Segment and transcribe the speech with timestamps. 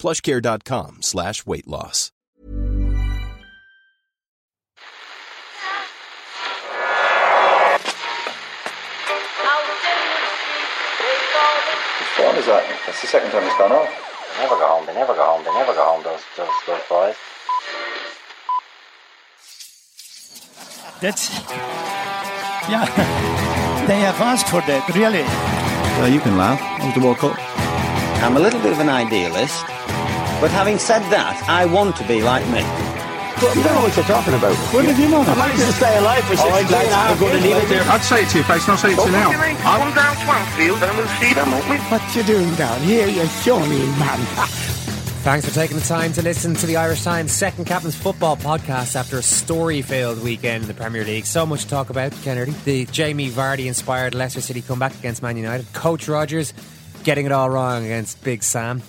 [0.00, 2.10] plushcare.com slash weight loss.
[12.00, 12.64] Which one is that?
[12.86, 13.88] That's the second time it's gone off.
[14.36, 14.86] They never go home.
[14.86, 15.44] They never go home.
[15.44, 16.02] They never go home.
[16.02, 17.16] Those those those boys.
[21.00, 21.30] That's
[22.68, 22.86] yeah.
[23.90, 25.24] They have asked for that, really.
[25.98, 26.60] Uh, you can laugh.
[26.80, 27.34] It was the World Cup.
[28.22, 29.64] I'm a little bit of an idealist,
[30.40, 32.64] but having said that, I want to be like me.
[33.40, 34.52] But you don't know what you're talking about.
[34.72, 35.22] What did you know?
[35.22, 37.40] I managed to stay alive for 16 and a half years.
[37.42, 37.80] later.
[37.88, 39.30] I'd say it to your face, not say it to you now.
[39.30, 41.76] I am down Swanfield and we'll see them, won't we?
[41.88, 44.18] What you doing down here, you shawny man?
[45.20, 48.96] Thanks for taking the time to listen to the Irish Times second captain's football podcast
[48.96, 51.26] after a story-filled weekend in the Premier League.
[51.26, 52.52] So much to talk about, Kennedy.
[52.64, 55.70] The Jamie Vardy-inspired Leicester City comeback against Man United.
[55.74, 56.54] Coach Rodgers
[57.04, 58.82] getting it all wrong against Big Sam.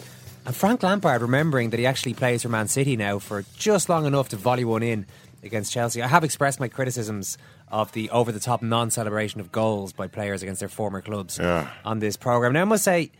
[0.44, 4.06] And Frank Lampard remembering that he actually plays for Man City now for just long
[4.06, 5.06] enough to volley one in
[5.44, 6.02] against Chelsea.
[6.02, 7.38] I have expressed my criticisms
[7.68, 11.40] of the over the top non celebration of goals by players against their former clubs
[11.40, 12.53] on this programme.
[12.53, 13.12] Now, I must say,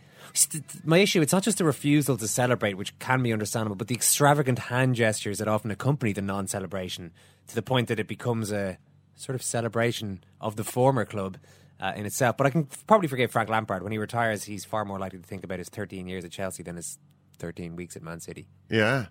[0.84, 3.94] my issue, it's not just the refusal to celebrate, which can be understandable, but the
[3.94, 7.12] extravagant hand gestures that often accompany the non celebration
[7.46, 8.78] to the point that it becomes a
[9.14, 11.38] sort of celebration of the former club.
[11.82, 14.44] Uh, in itself, but I can probably forgive Frank Lampard when he retires.
[14.44, 16.96] He's far more likely to think about his 13 years at Chelsea than his
[17.40, 18.46] 13 weeks at Man City.
[18.70, 19.06] Yeah.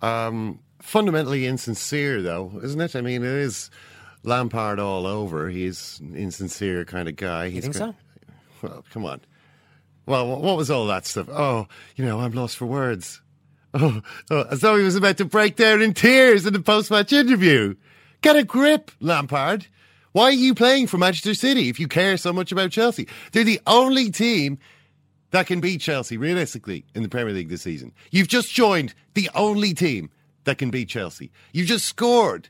[0.00, 2.96] Um, fundamentally insincere, though, isn't it?
[2.96, 3.70] I mean, it is
[4.24, 5.48] Lampard all over.
[5.48, 7.44] He's an insincere kind of guy.
[7.44, 7.94] You He's think got-
[8.60, 8.66] so?
[8.68, 9.20] Well, come on.
[10.04, 11.28] Well, what was all that stuff?
[11.30, 13.20] Oh, you know, I'm lost for words.
[13.74, 17.10] Oh, oh, as though he was about to break down in tears in the post-match
[17.12, 17.74] interview.
[18.20, 19.66] Get a grip, Lampard.
[20.12, 23.08] Why are you playing for Manchester City if you care so much about Chelsea?
[23.32, 24.58] They're the only team
[25.30, 27.92] that can beat Chelsea realistically in the Premier League this season.
[28.10, 30.10] You've just joined the only team
[30.44, 31.32] that can beat Chelsea.
[31.52, 32.48] You've just scored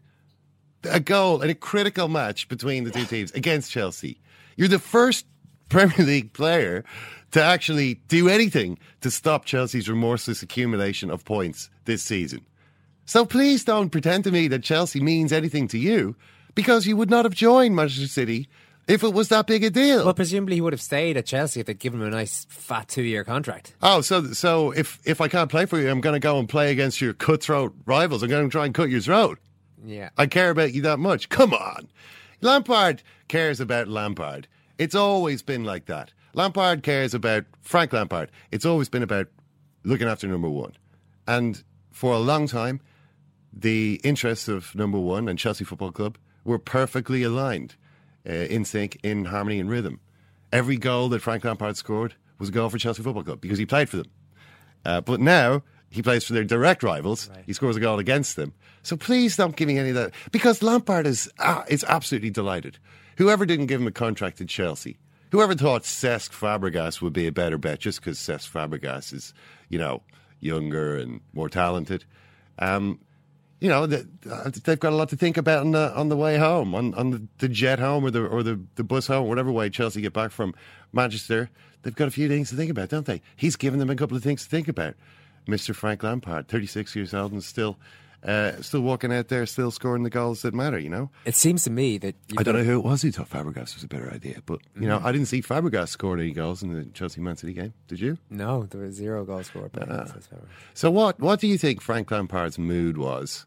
[0.84, 4.18] a goal in a critical match between the two teams against Chelsea.
[4.56, 5.26] You're the first
[5.68, 6.84] Premier League player
[7.30, 12.44] to actually do anything to stop Chelsea's remorseless accumulation of points this season.
[13.06, 16.14] So please don't pretend to me that Chelsea means anything to you
[16.54, 18.48] because he would not have joined Manchester City
[18.88, 20.04] if it was that big a deal.
[20.04, 22.88] Well, presumably he would have stayed at Chelsea if they'd given him a nice fat
[22.88, 23.74] two-year contract.
[23.82, 26.48] Oh, so so if if I can't play for you, I'm going to go and
[26.48, 28.22] play against your cutthroat rivals.
[28.22, 29.38] I'm going to try and cut your throat.
[29.84, 30.10] Yeah.
[30.16, 31.28] I care about you that much.
[31.28, 31.88] Come on.
[32.40, 34.48] Lampard cares about Lampard.
[34.78, 36.12] It's always been like that.
[36.34, 38.30] Lampard cares about Frank Lampard.
[38.50, 39.28] It's always been about
[39.84, 40.72] looking after number one.
[41.26, 42.80] And for a long time,
[43.52, 47.76] the interests of number one and Chelsea Football Club were perfectly aligned,
[48.28, 50.00] uh, in sync, in harmony and rhythm.
[50.53, 53.66] Every goal that Frank Lampard scored was a goal for Chelsea Football Club because he
[53.66, 54.10] played for them.
[54.84, 57.31] Uh, but now he plays for their direct rivals.
[57.46, 58.52] He scores a goal against them.
[58.82, 62.78] So please don't give me any of that because Lampard is uh, is absolutely delighted.
[63.19, 64.99] Whoever didn't give him a contract at Chelsea,
[65.31, 69.34] whoever thought Cesc Fabregas would be a better bet just because Cesc Fabregas is,
[69.69, 70.02] you know,
[70.40, 72.05] younger and more talented.
[72.58, 72.99] Um,
[73.62, 76.37] you know, uh, they've got a lot to think about on the on the way
[76.37, 79.70] home, on, on the, jet home or the or the, the bus home, whatever way
[79.70, 80.53] Chelsea get back from
[80.93, 81.49] Manchester.
[81.82, 83.23] They've got a few things to think about, don't they?
[83.37, 84.94] He's given them a couple of things to think about.
[85.47, 85.75] Mr.
[85.75, 87.79] Frank Lampard, 36 years old and still
[88.25, 90.79] uh, still walking out there, still scoring the goals that matter.
[90.81, 91.11] You know.
[91.25, 93.85] It seems to me that I don't know who it was who thought Fabregas was
[93.85, 96.85] a better idea, but you know, I didn't see Fabregas scoring any goals in the
[96.87, 97.75] Chelsea Man City game.
[97.87, 98.19] Did you?
[98.29, 99.70] No, there was zero goals scored.
[99.70, 99.82] by.
[99.82, 100.29] Fabregas.
[100.75, 103.47] So what what do you think Frank Lampard's mood was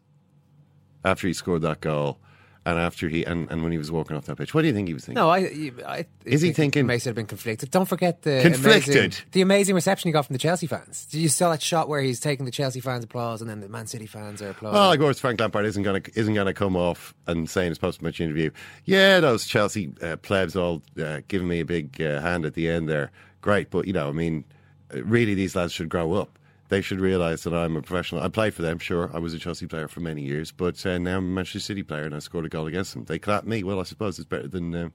[1.04, 2.18] after he scored that goal
[2.64, 4.52] and after he and, and when he was walking off that pitch?
[4.52, 5.22] What do you think he was thinking?
[5.22, 7.70] No, I, I Is he thinking- He may have been conflicted.
[7.70, 8.96] Don't forget the Conflicted?
[8.96, 11.06] amazing, the amazing reception he got from the Chelsea fans.
[11.06, 13.68] Did you saw that shot where he's taking the Chelsea fans' applause and then the
[13.68, 14.74] Man City fans are applauding?
[14.80, 17.62] Well, of course, Frank Lampard isn't going to isn't going to come off and say
[17.66, 18.50] in his post-match interview,
[18.84, 22.68] "Yeah, those Chelsea uh, plebs all uh, giving me a big uh, hand at the
[22.68, 23.12] end there.
[23.42, 24.44] Great, but you know, I mean,
[24.92, 26.36] really, these lads should grow up.
[26.68, 28.22] They should realise that I'm a professional.
[28.22, 29.10] I played for them, sure.
[29.14, 31.82] I was a Chelsea player for many years, but uh, now I'm a Manchester City
[31.82, 33.04] player, and I scored a goal against them.
[33.04, 33.62] They clapped me.
[33.62, 34.92] Well, I suppose it's better than." Um,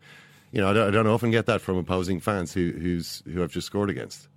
[0.54, 3.42] you know, I don't, I don't often get that from opposing fans who who's who
[3.42, 4.28] I've just scored against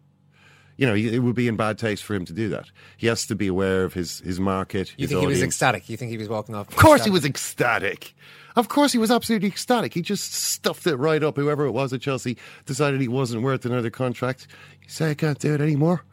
[0.76, 2.70] you know, it would be in bad taste for him to do that.
[2.96, 4.92] He has to be aware of his, his market.
[4.96, 5.88] you his think he was ecstatic?
[5.88, 6.68] You think he was walking off?
[6.68, 8.14] Of course, he was ecstatic.
[8.56, 9.94] Of course, he was absolutely ecstatic.
[9.94, 11.36] He just stuffed it right up.
[11.36, 12.36] Whoever it was at Chelsea
[12.66, 14.46] decided he wasn't worth another contract.
[14.82, 16.04] You say I can't do it anymore.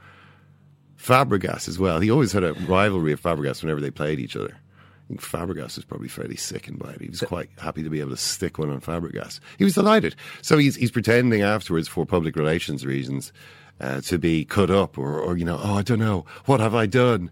[1.02, 2.00] Fabregas as well.
[2.00, 4.56] He always had a rivalry with Fabregas whenever they played each other.
[4.56, 7.02] I think Fabregas was probably fairly sickened by it.
[7.02, 9.40] He was quite happy to be able to stick one on Fabregas.
[9.58, 10.16] He was delighted.
[10.42, 13.34] So he's he's pretending afterwards for public relations reasons
[13.80, 16.76] uh, to be cut up or, or you know, oh I don't know, what have
[16.76, 17.32] I done?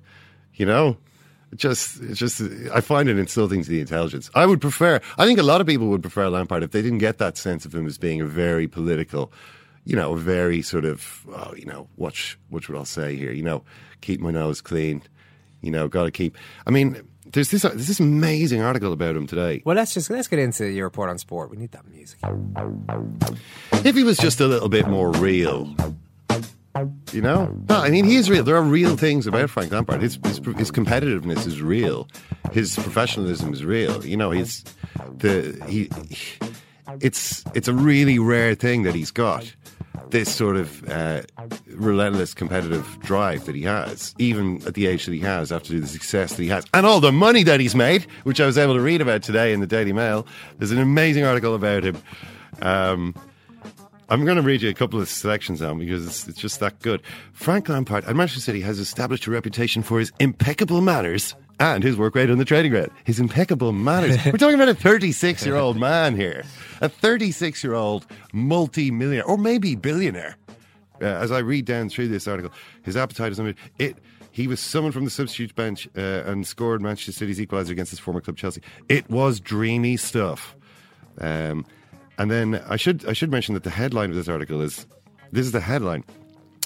[0.55, 0.97] You know,
[1.55, 2.41] just just
[2.73, 4.29] I find it insulting to the intelligence.
[4.35, 4.99] I would prefer.
[5.17, 7.65] I think a lot of people would prefer Lampard if they didn't get that sense
[7.65, 9.31] of him as being a very political,
[9.89, 13.31] you know, a very sort of oh, you know, watch what would I say here?
[13.31, 13.63] You know,
[14.01, 15.01] keep my nose clean.
[15.61, 16.37] You know, got to keep.
[16.67, 19.63] I mean, there's this there's this amazing article about him today.
[19.65, 21.49] Well, let's just let's get into your report on sport.
[21.49, 22.19] We need that music.
[23.83, 25.75] If he was just a little bit more real.
[27.11, 27.75] You know, no.
[27.75, 28.43] I mean, he is real.
[28.43, 30.03] There are real things about Frank Lampard.
[30.03, 32.07] His, his his competitiveness is real.
[32.51, 34.05] His professionalism is real.
[34.05, 34.63] You know, he's
[35.17, 35.89] the he.
[37.01, 39.53] It's it's a really rare thing that he's got
[40.09, 41.21] this sort of uh,
[41.67, 45.87] relentless competitive drive that he has, even at the age that he has, after the
[45.87, 48.73] success that he has, and all the money that he's made, which I was able
[48.73, 50.25] to read about today in the Daily Mail.
[50.57, 51.97] There's an amazing article about him.
[52.61, 53.13] Um,
[54.09, 56.79] I'm going to read you a couple of selections now because it's, it's just that
[56.79, 57.01] good.
[57.33, 61.97] Frank Lampard at Manchester City has established a reputation for his impeccable manners and his
[61.97, 62.91] work rate on the training ground.
[63.03, 64.17] His impeccable manners.
[64.25, 66.43] We're talking about a 36 year old man here,
[66.81, 70.37] a 36 year old multi millionaire or maybe billionaire.
[71.01, 72.51] Uh, as I read down through this article,
[72.83, 73.71] his appetite is unlimited.
[73.77, 73.97] It.
[74.31, 77.99] He was summoned from the substitute bench uh, and scored Manchester City's equaliser against his
[77.99, 78.61] former club Chelsea.
[78.87, 80.55] It was dreamy stuff.
[81.19, 81.65] Um,
[82.17, 84.85] and then I should I should mention that the headline of this article is
[85.31, 86.03] this is the headline.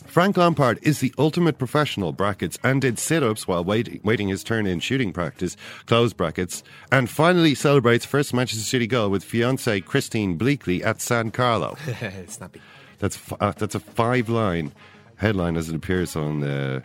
[0.06, 4.68] Frank Lampard is the ultimate professional brackets and did sit-ups while waiting, waiting his turn
[4.68, 10.38] in shooting practice close brackets and finally celebrates first Manchester City goal with fiancee Christine
[10.38, 11.76] Bleakley at San Carlo.
[12.28, 12.62] Snappy.
[13.00, 14.72] That's uh, that's a five line
[15.16, 16.84] headline as it appears on the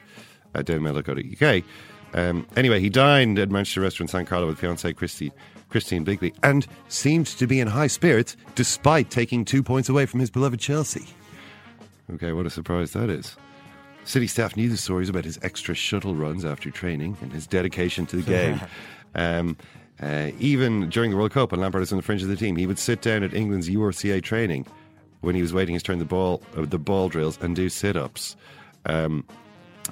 [0.54, 1.64] uh, uh, dailymail.co.uk.
[2.14, 5.30] Um, anyway, he dined at Manchester restaurant San Carlo with fiancee Christy,
[5.68, 10.20] Christine Bleakley and seemed to be in high spirits despite taking two points away from
[10.20, 11.06] his beloved Chelsea.
[12.14, 13.36] Okay, what a surprise that is.
[14.04, 18.06] City staff knew the stories about his extra shuttle runs after training and his dedication
[18.06, 18.60] to the game.
[19.14, 19.56] um,
[20.00, 22.56] uh, even during the World Cup, when Lampard was on the fringe of the team,
[22.56, 24.66] he would sit down at England's URCA training
[25.20, 28.36] when he was waiting his turn the ball, uh, the ball drills, and do sit-ups.
[28.86, 29.26] Um,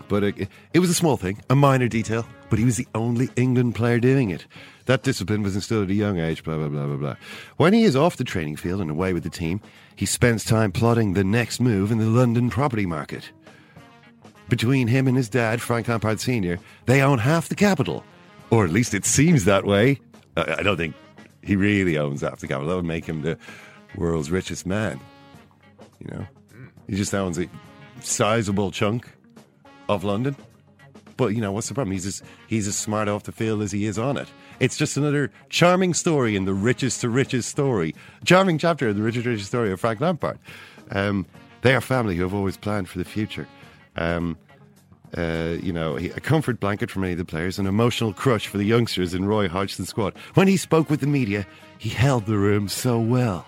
[0.09, 3.29] but it, it was a small thing, a minor detail, but he was the only
[3.37, 4.47] England player doing it.
[4.87, 7.17] That discipline was instilled at a young age, blah, blah, blah, blah, blah.
[7.57, 9.61] When he is off the training field and away with the team,
[9.97, 13.31] he spends time plotting the next move in the London property market.
[14.49, 18.05] Between him and his dad, Frank Lampard Sr., they own half the capital.
[18.51, 20.01] Or at least it seems that way.
[20.37, 20.95] I, don't think
[21.43, 22.69] he really owns half the capital.
[22.69, 23.39] That would make him the
[23.97, 25.01] world's richest man.
[25.99, 26.27] You know?
[26.87, 27.49] He just owns a
[28.03, 29.11] sizable chunk
[29.89, 30.37] of London.
[31.17, 31.93] But you know what's the problem?
[31.93, 34.29] He's as he's as smart off the field as he is on it.
[34.61, 37.95] It's just another charming story in the richest to richest story,
[38.25, 40.39] charming chapter in the richest to richest story of Frank Lampard.
[40.91, 41.27] Um,
[41.63, 43.49] they are family who have always planned for the future.
[43.97, 44.37] Um,
[45.17, 48.59] uh, you know, a comfort blanket for many of the players, an emotional crush for
[48.59, 50.15] the youngsters in Roy Hodgson's squad.
[50.35, 51.47] When he spoke with the media,
[51.79, 53.47] he held the room so well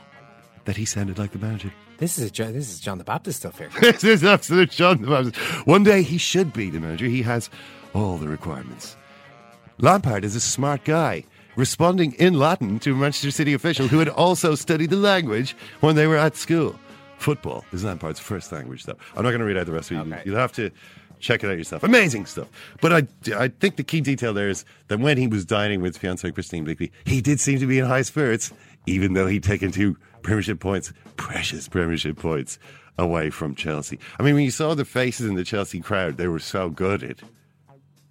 [0.64, 1.72] that he sounded like the manager.
[1.99, 3.71] This is a, this is John the Baptist stuff here.
[3.81, 5.37] this is absolute John the Baptist.
[5.67, 7.07] One day he should be the manager.
[7.07, 7.50] He has
[7.93, 8.97] all the requirements.
[9.78, 11.25] Lampard is a smart guy,
[11.57, 15.97] responding in Latin to a Manchester City official who had also studied the language when
[15.97, 16.78] they were at school.
[17.19, 18.97] Football is Lampard's first language, though.
[19.17, 20.00] I'm not going to read out the rest of it.
[20.00, 20.23] Okay.
[20.25, 20.71] You'll have to
[21.19, 21.83] check it out yourself.
[21.83, 22.49] Amazing stuff.
[22.81, 23.02] But I,
[23.37, 26.64] I think the key detail there is that when he was dining with fiancée Christine
[26.64, 28.52] Bigby, he did seem to be in high spirits,
[28.87, 32.58] even though he'd taken two Premiership points, precious Premiership points,
[32.98, 33.98] away from Chelsea.
[34.18, 37.22] I mean, when you saw the faces in the Chelsea crowd, they were so gutted.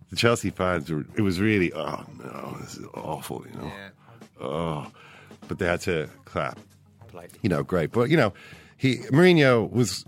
[0.09, 3.71] The Chelsea fans were, it was really, oh no, this is awful, you know.
[4.39, 4.91] Oh,
[5.47, 6.59] but they had to clap.
[7.41, 7.91] You know, great.
[7.91, 8.31] But, you know,
[8.77, 10.05] he Mourinho was,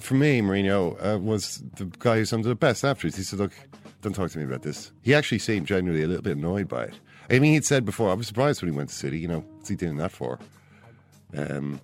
[0.00, 3.16] for me, Mourinho uh, was the guy who summed it up best afterwards.
[3.16, 3.52] He said, look,
[4.02, 4.92] don't talk to me about this.
[5.02, 6.94] He actually seemed genuinely a little bit annoyed by it.
[7.28, 9.44] I mean, he'd said before, I was surprised when he went to City, you know,
[9.56, 10.38] what's he doing that for?
[11.36, 11.80] Um,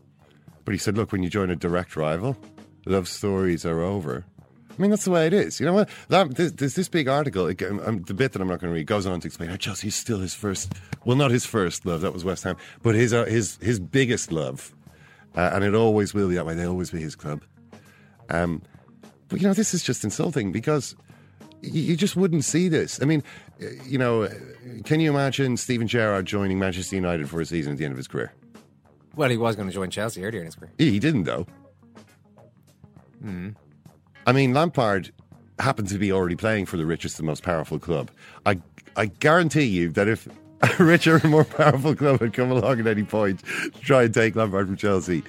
[0.64, 2.36] but he said, look, when you join a direct rival,
[2.86, 4.24] love stories are over.
[4.76, 5.60] I mean, that's the way it is.
[5.60, 5.88] You know what?
[6.08, 8.74] That, this, this, this big article, it, um, the bit that I'm not going to
[8.74, 10.72] read, goes on to explain how Chelsea's still his first,
[11.04, 14.32] well, not his first love, that was West Ham, but his, uh, his, his biggest
[14.32, 14.74] love.
[15.36, 16.54] Uh, and it always will be that way.
[16.54, 17.42] They'll always be his club.
[18.30, 18.62] Um,
[19.28, 20.96] but, you know, this is just insulting because
[21.60, 23.00] you, you just wouldn't see this.
[23.00, 23.22] I mean,
[23.62, 24.28] uh, you know,
[24.84, 27.98] can you imagine Steven Gerrard joining Manchester United for a season at the end of
[27.98, 28.32] his career?
[29.16, 30.73] Well, he was going to join Chelsea earlier in his career.
[30.78, 31.47] He, he didn't, though.
[33.23, 33.50] Hmm.
[34.26, 35.12] I mean, Lampard
[35.59, 38.11] happened to be already playing for the richest and most powerful club.
[38.44, 38.61] I,
[38.97, 40.28] I guarantee you that if
[40.80, 44.14] a richer and more powerful club had come along at any point to try and
[44.14, 45.23] take Lampard from Chelsea,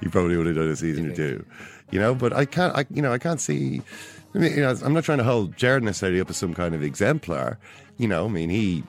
[0.00, 1.44] he probably would have done a season or two.
[1.90, 2.76] You know, but I can't.
[2.76, 3.80] I you know I can't see.
[4.34, 6.74] I mean, you know, I'm not trying to hold Gerrard necessarily up as some kind
[6.74, 7.58] of exemplar.
[7.96, 8.82] You know, I mean, he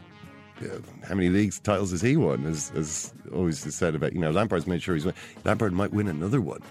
[1.08, 2.46] how many leagues titles has he won?
[2.46, 5.14] As, as always is said about you know Lampard's made sure he's won.
[5.46, 6.62] Lampard might win another one.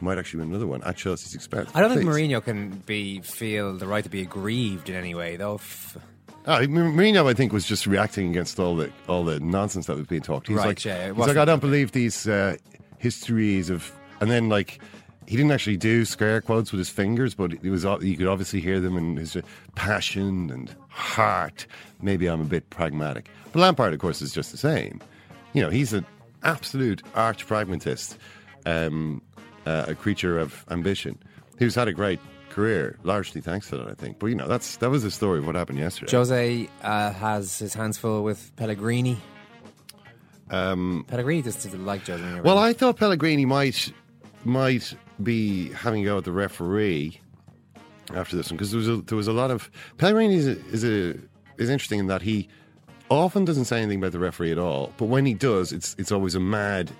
[0.00, 1.70] Might actually win another one at Chelsea's expense.
[1.74, 2.28] I don't think Please.
[2.30, 5.54] Mourinho can be feel the right to be aggrieved in any way, though.
[5.56, 5.96] F-
[6.46, 10.06] Oh, Mourinho, I think, was just reacting against all the all the nonsense that was
[10.06, 10.46] being talked.
[10.48, 12.56] He's Right, like, yeah, it he's like, I don't believe these uh,
[12.98, 14.80] histories of, and then like.
[15.28, 18.60] He didn't actually do scare quotes with his fingers, but it was you could obviously
[18.60, 19.36] hear them in his
[19.74, 21.66] passion and heart.
[22.00, 25.02] Maybe I'm a bit pragmatic, but Lampard, of course, is just the same.
[25.52, 26.06] You know, he's an
[26.44, 28.16] absolute arch pragmatist,
[28.64, 29.20] um,
[29.66, 31.18] uh, a creature of ambition,
[31.58, 34.18] who's had a great career, largely thanks to that, I think.
[34.18, 36.10] But you know, that's that was the story of what happened yesterday.
[36.10, 39.18] Jose uh, has his hands full with Pellegrini.
[40.48, 42.40] Um, Pellegrini just doesn't like Jose.
[42.40, 42.56] Well.
[42.56, 43.92] I thought Pellegrini might
[44.44, 47.20] might be having a go at the referee
[48.14, 50.66] after this one because there was a, there was a lot of Pellegrini is a,
[50.68, 51.18] is a
[51.58, 52.48] is interesting in that he
[53.10, 56.12] often doesn't say anything about the referee at all, but when he does, it's it's
[56.12, 56.90] always a mad,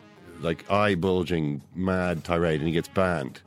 [0.41, 3.41] like eye bulging mad tirade, and he gets banned.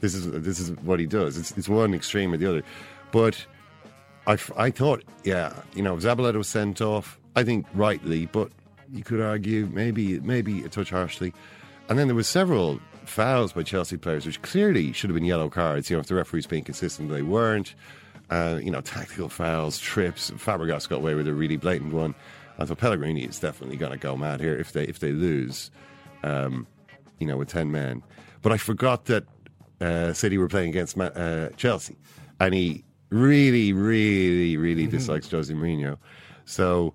[0.00, 1.36] This is this is what he does.
[1.36, 2.62] It's it's one extreme or the other,
[3.12, 3.44] but.
[4.28, 7.16] I, I thought, yeah, you know, Zabaleta was sent off.
[7.36, 8.50] I think rightly, but
[8.90, 11.32] you could argue maybe maybe a touch harshly.
[11.88, 15.48] And then there was several fouls by Chelsea players, which clearly should have been yellow
[15.48, 15.88] cards.
[15.90, 17.74] You know, if the referees being consistent, they weren't.
[18.28, 20.32] Uh, you know, tactical fouls, trips.
[20.32, 22.14] Fabregas got away with a really blatant one.
[22.58, 25.70] I thought Pellegrini is definitely going to go mad here if they if they lose.
[26.22, 26.66] Um,
[27.20, 28.02] you know, with ten men.
[28.42, 29.24] But I forgot that
[29.80, 31.96] uh, City were playing against uh, Chelsea,
[32.40, 35.98] and he really, really, really dislikes Jose Mourinho.
[36.44, 36.94] So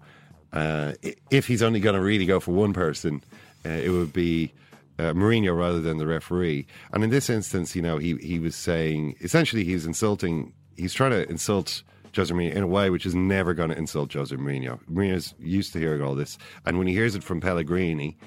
[0.53, 0.93] uh,
[1.29, 3.23] if he's only going to really go for one person,
[3.65, 4.53] uh, it would be
[5.01, 6.67] uh, Mourinho rather than the referee.
[6.93, 10.53] And in this instance, you know, he he was saying essentially he's insulting.
[10.77, 11.84] He's trying to insult.
[12.13, 14.79] Jose Mourinho in a way which is never going to insult Jose Mourinho.
[14.91, 18.17] Mourinho's used to hearing all this, and when he hears it from Pellegrini,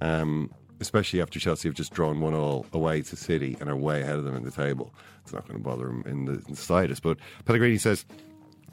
[0.00, 4.00] um, especially after Chelsea have just drawn one all away to City and are way
[4.00, 4.94] ahead of them in the table.
[5.22, 7.02] It's not going to bother him in the, in the slightest.
[7.02, 8.06] But Pellegrini says,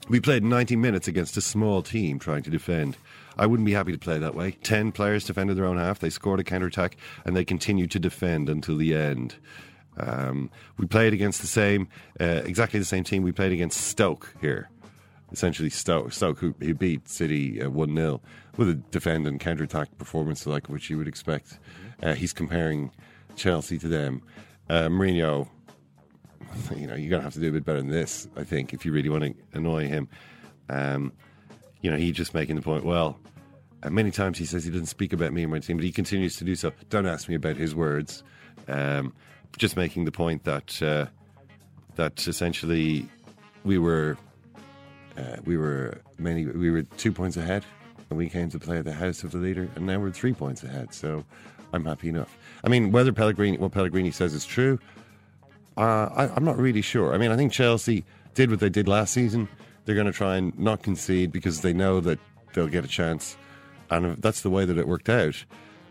[0.07, 2.95] We played 90 minutes against a small team trying to defend.
[3.37, 4.51] I wouldn't be happy to play that way.
[4.51, 7.99] 10 players defended their own half, they scored a counter attack, and they continued to
[7.99, 9.35] defend until the end.
[9.97, 11.87] Um, we played against the same,
[12.19, 14.69] uh, exactly the same team we played against Stoke here
[15.33, 18.21] essentially Stoke, Stoke who, who beat City uh, 1 0
[18.55, 21.59] with a defend and counter attack performance like which you would expect.
[22.01, 22.91] Uh, he's comparing
[23.35, 24.21] Chelsea to them.
[24.69, 25.49] Uh, Mourinho,
[26.77, 28.73] you know, you're going to have to do a bit better than this, I think,
[28.73, 30.07] if you really want to annoy him.
[30.69, 31.11] Um,
[31.83, 33.19] you know, he's just making the point, well,
[33.83, 35.91] uh, many times he says he doesn't speak about me and my team, but he
[35.91, 36.71] continues to do so.
[36.89, 38.23] Don't ask me about his words.
[38.67, 39.13] Um,
[39.57, 41.05] just making the point that uh,
[41.95, 43.05] that essentially
[43.63, 44.17] we were
[45.17, 47.63] uh, we were many we were two points ahead
[48.07, 50.33] when we came to play at the house of the leader, and now we're three
[50.33, 50.93] points ahead.
[50.93, 51.25] So
[51.73, 52.35] I'm happy enough.
[52.63, 54.79] I mean, whether Pellegrini what Pellegrini says is true,
[55.77, 57.13] uh, I, I'm not really sure.
[57.13, 59.49] I mean, I think Chelsea did what they did last season.
[59.85, 62.19] They're going to try and not concede because they know that
[62.53, 63.37] they'll get a chance,
[63.89, 65.43] and that's the way that it worked out.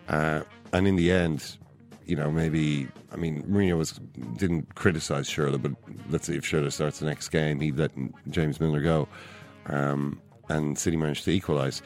[0.08, 1.58] Uh, and in the end,
[2.06, 4.00] you know, maybe I mean Mourinho was
[4.36, 5.72] didn't criticize Schürrle, but
[6.10, 7.92] let's see if Schürrle starts the next game, he let
[8.30, 9.08] James Milner go,
[9.66, 11.82] um, and City managed to equalise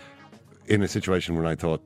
[0.66, 1.82] in a situation when I thought,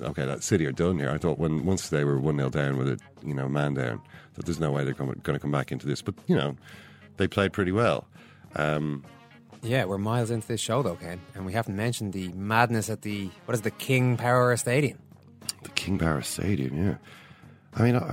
[0.00, 1.10] okay, that City are done here.
[1.10, 4.00] I thought when once they were one 0 down with a you know man down,
[4.34, 6.02] that there's no way they're going to come back into this.
[6.02, 6.56] But you know,
[7.16, 8.06] they played pretty well.
[8.56, 9.04] Um,
[9.62, 13.02] Yeah, we're miles into this show though, Ken, and we haven't mentioned the madness at
[13.02, 14.98] the what is the King Power Stadium.
[15.62, 16.96] the King Power Stadium, yeah.
[17.74, 18.10] I mean, I,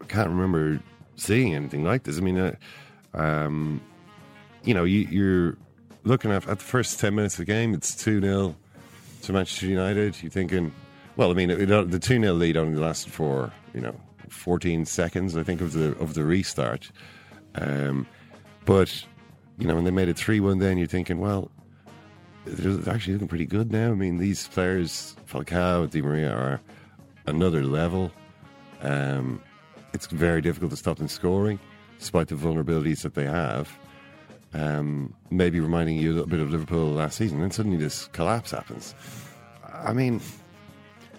[0.00, 0.80] I can't remember
[1.16, 2.18] seeing anything like this.
[2.18, 2.54] I mean, uh,
[3.14, 3.80] um,
[4.64, 5.56] you know, you, you're
[6.04, 8.56] looking at, at the first 10 minutes of the game, it's 2 0
[9.22, 10.22] to Manchester United.
[10.22, 10.72] You're thinking,
[11.16, 13.94] well, I mean, it, it, the 2 0 lead only lasted for, you know,
[14.30, 16.90] 14 seconds, I think, of the, of the restart.
[17.54, 18.06] Um,
[18.64, 19.04] but,
[19.58, 21.50] you know, when they made it 3 1, then you're thinking, well,
[22.44, 23.90] they're actually looking pretty good now.
[23.90, 26.60] I mean, these players, Falcao, Di Maria, are
[27.26, 28.10] another level.
[28.80, 29.42] Um,
[29.92, 31.58] it's very difficult to stop them scoring,
[31.98, 33.76] despite the vulnerabilities that they have.
[34.54, 38.52] Um, maybe reminding you a little bit of Liverpool last season, and suddenly this collapse
[38.52, 38.94] happens.
[39.64, 40.20] I mean,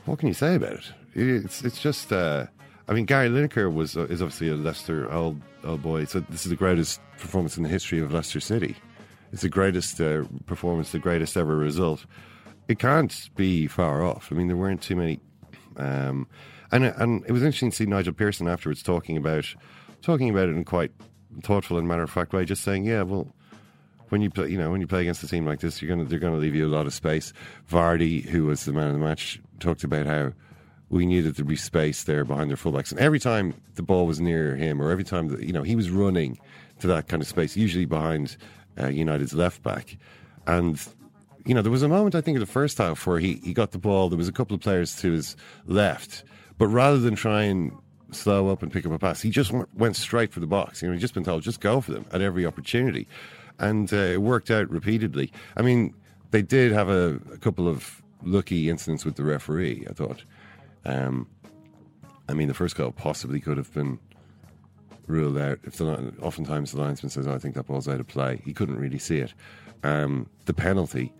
[0.06, 0.92] what can you say about it?
[1.14, 2.12] It's it's just.
[2.12, 2.48] Uh,
[2.88, 6.06] I mean, Gary Lineker was uh, is obviously a Leicester old old boy.
[6.06, 8.76] So this is the greatest performance in the history of Leicester City.
[9.32, 12.06] It's the greatest uh, performance, the greatest ever result.
[12.68, 14.30] It can't be far off.
[14.32, 15.20] I mean, there weren't too many,
[15.78, 16.28] um,
[16.72, 19.46] and and it was interesting to see Nigel Pearson afterwards talking about
[20.02, 20.92] talking about it in quite
[21.44, 23.34] thoughtful and matter of fact way, just saying, yeah, well,
[24.10, 26.08] when you play, you know, when you play against a team like this, you're gonna
[26.08, 27.34] they're gonna leave you a lot of space.
[27.70, 30.34] Vardy, who was the man of the match, talked about how
[30.90, 34.20] we needed to be space there behind their fullbacks, and every time the ball was
[34.20, 36.40] near him, or every time that you know he was running
[36.80, 38.38] to that kind of space, usually behind
[38.80, 39.98] uh, United's left back,
[40.48, 40.84] and
[41.46, 43.54] you know there was a moment I think in the first half where he he
[43.54, 44.10] got the ball.
[44.10, 46.24] There was a couple of players to his left,
[46.58, 47.72] but rather than try and
[48.12, 50.82] slow up and pick up a pass, he just went, straight for the box.
[50.82, 53.08] You know, he'd just been told just go for them at every opportunity,
[53.60, 55.32] and uh, it worked out repeatedly.
[55.56, 55.94] I mean,
[56.32, 59.86] they did have a, a couple of lucky incidents with the referee.
[59.88, 60.24] I thought.
[60.86, 61.28] Um,
[62.28, 64.00] I mean, the first goal possibly could have been
[65.08, 65.60] ruled out.
[65.64, 68.54] If the oftentimes the linesman says, oh, "I think that ball's out of play," he
[68.54, 69.34] couldn't really see it.
[69.84, 71.14] Um, the penalty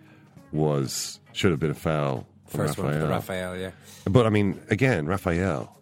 [0.52, 2.28] was should have been a foul.
[2.46, 3.10] First one for Raphael.
[3.10, 3.72] Raphael, yeah.
[4.06, 5.80] But I mean, again, Raphael,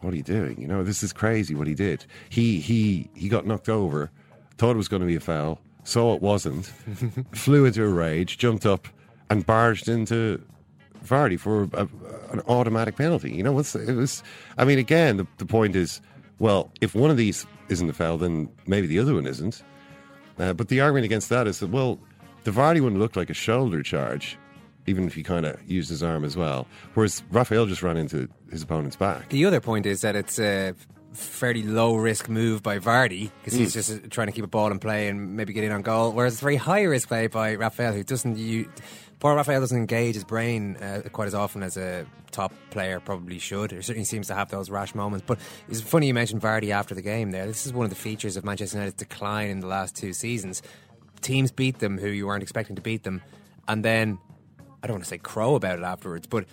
[0.00, 0.60] what are you doing?
[0.60, 2.04] You know, this is crazy what he did.
[2.28, 4.10] He he he got knocked over,
[4.58, 6.66] thought it was going to be a foul, saw it wasn't,
[7.32, 8.88] flew into a rage, jumped up,
[9.30, 10.42] and barged into
[11.06, 11.88] Vardy for a,
[12.30, 13.32] an automatic penalty.
[13.32, 14.22] You know, what's it was?
[14.58, 16.00] I mean, again, the, the point is,
[16.38, 19.62] well, if one of these isn't a foul, then maybe the other one isn't.
[20.38, 21.98] Uh, but the argument against that is that well,
[22.44, 24.38] the Vardy one looked like a shoulder charge,
[24.86, 26.66] even if he kind of used his arm as well.
[26.94, 29.28] Whereas Raphael just ran into his opponent's back.
[29.30, 30.74] The other point is that it's a
[31.16, 34.70] fairly low risk move by Vardy because he's just uh, trying to keep a ball
[34.70, 36.12] in play and maybe get in on goal.
[36.12, 38.70] Whereas it's very high risk play by Raphael, who doesn't you.
[39.18, 43.38] Poor Raphael doesn't engage his brain uh, quite as often as a top player probably
[43.38, 43.72] should.
[43.72, 45.24] Or certainly seems to have those rash moments.
[45.26, 47.30] But it's funny you mentioned Vardy after the game.
[47.30, 50.12] There, this is one of the features of Manchester United's decline in the last two
[50.12, 50.62] seasons.
[51.22, 53.22] Teams beat them who you weren't expecting to beat them,
[53.66, 54.18] and then
[54.82, 56.44] I don't want to say crow about it afterwards, but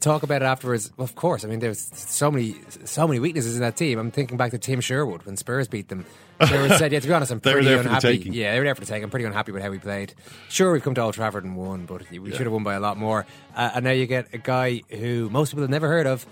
[0.00, 0.90] talk about it afterwards.
[0.98, 3.98] Of course, I mean there's so many so many weaknesses in that team.
[3.98, 6.04] I'm thinking back to Tim Sherwood when Spurs beat them.
[6.46, 8.18] Sherwood said, "Yeah, to be honest, I'm pretty there unhappy.
[8.18, 9.02] Yeah, they were there for the take.
[9.02, 10.14] I'm pretty unhappy with how we played.
[10.48, 12.80] Sure, we've come to Old Trafford and won, but we should have won by a
[12.80, 13.26] lot more.
[13.56, 16.26] Uh, and now you get a guy who most people have never heard of."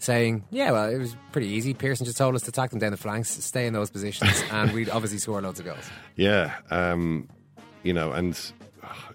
[0.00, 1.74] Saying, yeah, well, it was pretty easy.
[1.74, 4.70] Pearson just told us to attack them down the flanks, stay in those positions, and
[4.70, 5.90] we'd obviously score loads of goals.
[6.14, 7.28] Yeah, um,
[7.82, 8.38] you know, and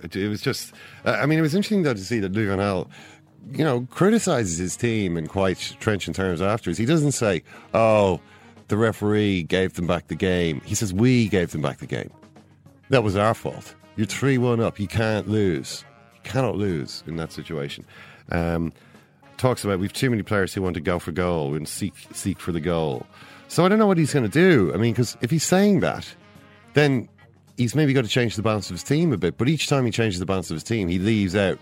[0.04, 0.74] it, it was just.
[1.06, 2.90] Uh, I mean, it was interesting though to see that Louis Van Gaal,
[3.52, 6.78] you know, criticizes his team in quite trenchant terms afterwards.
[6.78, 8.20] He doesn't say, "Oh,
[8.68, 12.10] the referee gave them back the game." He says, "We gave them back the game.
[12.90, 13.76] That was our fault.
[13.96, 14.80] You're three one up.
[14.80, 15.84] You can't lose.
[16.16, 17.86] You cannot lose in that situation."
[18.32, 18.74] Um,
[19.38, 22.40] talks about we've too many players who want to go for goal and seek seek
[22.40, 23.06] for the goal.
[23.48, 24.72] So I don't know what he's going to do.
[24.74, 26.08] I mean, because if he's saying that,
[26.74, 27.08] then
[27.58, 29.38] he's maybe got to change the balance of his team a bit.
[29.38, 31.60] But each time he changes the balance of his team, he leaves out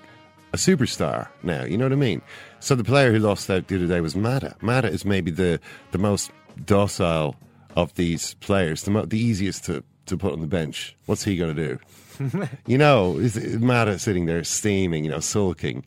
[0.53, 1.63] a superstar now.
[1.63, 2.21] You know what I mean?
[2.59, 4.55] So the player who lost out the other day was Mata.
[4.61, 5.59] Mata is maybe the,
[5.91, 6.31] the most
[6.65, 7.35] docile
[7.75, 10.95] of these players, the, mo- the easiest to, to put on the bench.
[11.05, 12.47] What's he going to do?
[12.67, 15.85] you know, is Mata sitting there steaming, you know, sulking.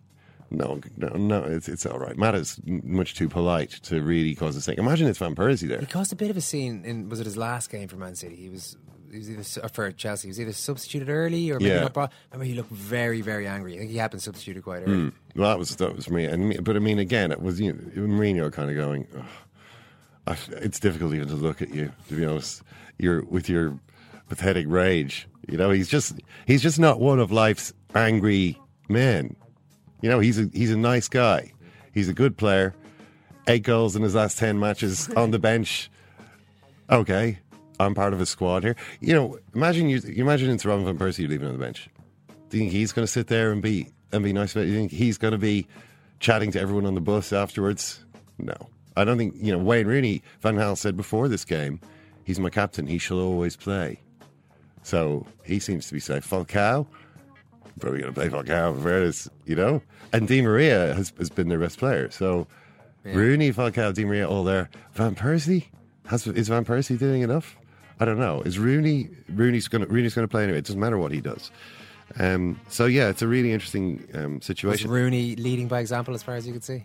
[0.50, 2.16] No, no, no, it's, it's all right.
[2.16, 4.78] Mata's much too polite to really cause a stink.
[4.78, 5.80] Imagine it's Van Persie there.
[5.80, 8.14] He caused a bit of a scene in was it his last game for Man
[8.14, 8.36] City?
[8.36, 8.76] He was
[9.14, 10.28] he was either uh, for Chelsea.
[10.28, 11.80] He was either substituted early or maybe Yeah.
[11.80, 12.12] not brought.
[12.32, 13.74] Remember, he looked very very angry.
[13.76, 14.94] I think he had been substituted quite early.
[14.94, 15.08] Hmm.
[15.36, 16.24] Well, that was that was me.
[16.24, 19.06] And but I mean, again, it was you know, Mourinho kind of going.
[20.26, 21.92] I, it's difficult even to look at you.
[22.08, 22.62] To be honest,
[22.98, 23.78] you're with your
[24.28, 25.28] pathetic rage.
[25.48, 29.36] You know, he's just he's just not one of life's angry men.
[30.00, 31.52] You know, he's a he's a nice guy.
[31.92, 32.74] He's a good player.
[33.46, 35.90] Eight goals in his last ten matches on the bench.
[36.90, 37.38] Okay,
[37.80, 38.76] I'm part of a squad here.
[39.00, 41.88] You know, imagine you, you imagine it's Robin van Persie leaving on the bench.
[42.50, 44.66] Do you think he's going to sit there and be and be nice about it?
[44.66, 45.66] Do you think he's going to be
[46.20, 48.04] chatting to everyone on the bus afterwards?
[48.38, 48.54] No,
[48.96, 49.34] I don't think.
[49.36, 51.80] You know, Wayne Rooney, Van Gaal said before this game,
[52.24, 52.86] he's my captain.
[52.86, 54.00] He shall always play.
[54.82, 56.28] So he seems to be safe.
[56.28, 56.86] Falcao,
[57.80, 58.76] probably going to play Falcao.
[58.76, 59.82] For fairness, you know,
[60.12, 62.10] and Di Maria has, has been their best player.
[62.10, 62.46] So
[63.02, 64.70] Rooney, Falcao, Di Maria, all there.
[64.92, 65.66] Van Persie
[66.06, 67.56] has is Van Persie doing enough?
[68.00, 68.42] I don't know.
[68.42, 70.58] Is Rooney Rooney's going to Rooney's going to play anyway?
[70.58, 71.50] It doesn't matter what he does.
[72.18, 74.90] Um, so yeah, it's a really interesting um, Was situation.
[74.90, 76.84] Rooney leading by example as far as you could see?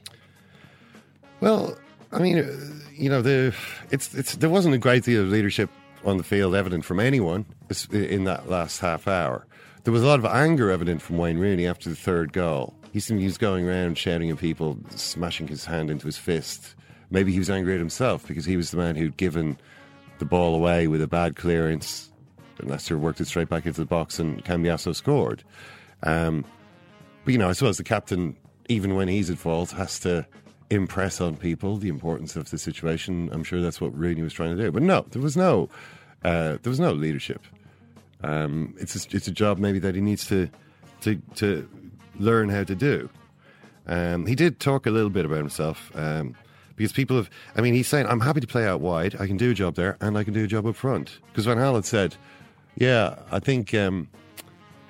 [1.41, 1.77] Well,
[2.11, 2.55] I mean, uh,
[2.93, 3.53] you know, the
[3.91, 5.69] it's it's there wasn't a great deal of leadership
[6.05, 7.45] on the field evident from anyone
[7.91, 9.45] in that last half hour.
[9.83, 12.73] There was a lot of anger evident from Wayne Rooney after the third goal.
[12.91, 16.75] He seemed he was going around shouting at people, smashing his hand into his fist.
[17.11, 19.57] Maybe he was angry at himself because he was the man who'd given
[20.19, 22.11] the ball away with a bad clearance.
[22.59, 25.43] And Leicester worked it straight back into the box, and Cambiasso scored.
[26.03, 26.45] Um,
[27.23, 28.35] but you know, I suppose the captain,
[28.67, 30.25] even when he's at fault, has to
[30.69, 33.29] impress on people the importance of the situation.
[33.31, 34.71] I'm sure that's what Rooney was trying to do.
[34.71, 35.69] But no, there was no,
[36.23, 37.41] uh, there was no leadership.
[38.21, 40.49] Um, it's a, it's a job maybe that he needs to
[41.01, 41.67] to to
[42.19, 43.09] learn how to do.
[43.87, 46.35] Um, he did talk a little bit about himself um,
[46.79, 47.29] because people have.
[47.55, 49.15] I mean, he's saying, "I'm happy to play out wide.
[49.19, 51.45] I can do a job there, and I can do a job up front." Because
[51.45, 52.15] Van had said,
[52.75, 54.07] "Yeah, I think." Um,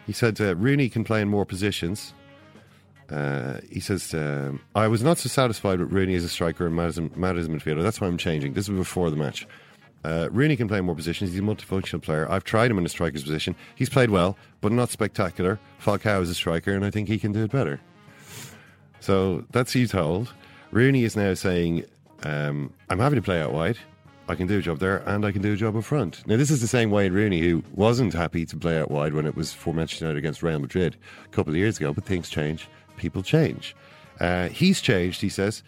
[0.05, 2.13] he said uh, Rooney can play in more positions.
[3.11, 6.75] Uh, he says, um, I was not so satisfied with Rooney as a striker and
[6.75, 7.83] Matt as, Matt as a midfielder.
[7.83, 8.53] That's why I'm changing.
[8.53, 9.47] This was before the match.
[10.03, 11.31] Uh, Rooney can play in more positions.
[11.31, 12.27] He's a multifunctional player.
[12.31, 13.55] I've tried him in a striker's position.
[13.75, 15.59] He's played well, but not spectacular.
[15.79, 17.79] Falcao is a striker, and I think he can do it better.
[18.99, 20.33] So that's you told.
[20.71, 21.85] Rooney is now saying,
[22.23, 23.77] um, I'm happy to play out wide.
[24.27, 26.25] I can do a job there, and I can do a job up front.
[26.27, 29.25] Now, this is the same Wayne Rooney who wasn't happy to play out wide when
[29.25, 32.29] it was for Manchester United against Real Madrid a couple of years ago, but things
[32.29, 32.67] change.
[32.97, 33.75] People change.
[34.19, 35.63] Uh, he's changed, he says.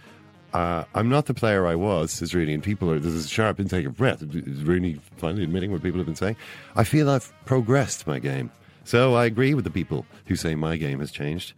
[0.54, 3.60] Uh, I'm not the player I was, says Rooney, and people are, there's a sharp
[3.60, 4.22] intake of breath.
[4.22, 6.36] Is Rooney finally admitting what people have been saying?
[6.76, 8.52] I feel I've progressed my game.
[8.84, 11.54] So I agree with the people who say my game has changed.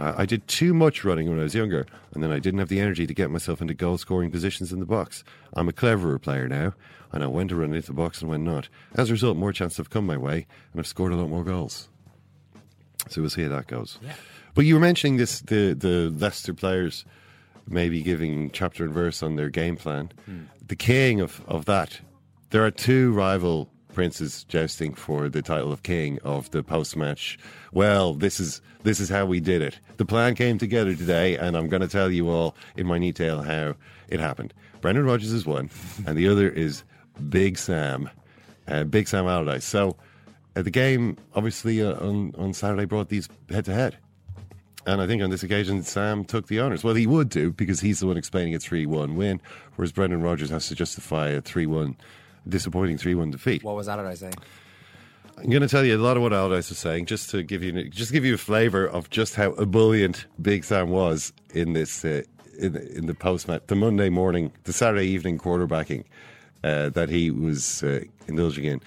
[0.00, 2.68] Uh, I did too much running when I was younger, and then I didn't have
[2.68, 5.22] the energy to get myself into goal scoring positions in the box.
[5.52, 6.74] I'm a cleverer player now.
[7.12, 8.68] And I know when to run into the box and when not.
[8.94, 11.44] As a result, more chances have come my way, and I've scored a lot more
[11.44, 11.88] goals.
[13.08, 13.98] So we'll see how that goes.
[14.54, 17.04] But you were mentioning this the the Leicester players
[17.66, 20.12] maybe giving chapter and verse on their game plan.
[20.66, 22.00] The king of, of that,
[22.50, 27.38] there are two rival princes jousting for the title of king of the post match.
[27.72, 29.78] Well, this is this is how we did it.
[29.96, 33.42] The plan came together today, and I'm going to tell you all in my detail
[33.42, 33.74] how
[34.08, 34.54] it happened.
[34.80, 35.70] Brendan Rodgers is one,
[36.06, 36.82] and the other is
[37.28, 38.08] Big Sam,
[38.68, 39.64] uh, Big Sam Allardyce.
[39.64, 39.96] So
[40.56, 43.98] uh, the game, obviously, uh, on on Saturday brought these head to head.
[44.86, 46.82] And I think on this occasion, Sam took the honours.
[46.82, 49.40] Well, he would do because he's the one explaining a 3 1 win,
[49.76, 51.96] whereas Brendan Rodgers has to justify a 3 1,
[52.48, 53.62] disappointing 3 1 defeat.
[53.62, 54.34] What was Allardyce saying?
[55.38, 57.62] I'm going to tell you a lot of what Allardyce was saying, just to give
[57.62, 61.72] you just to give you a flavour of just how ebullient Big Sam was in
[61.72, 62.22] this uh,
[62.58, 66.04] in, in the post match, the Monday morning, the Saturday evening quarterbacking
[66.62, 68.80] uh, that he was uh, indulging in.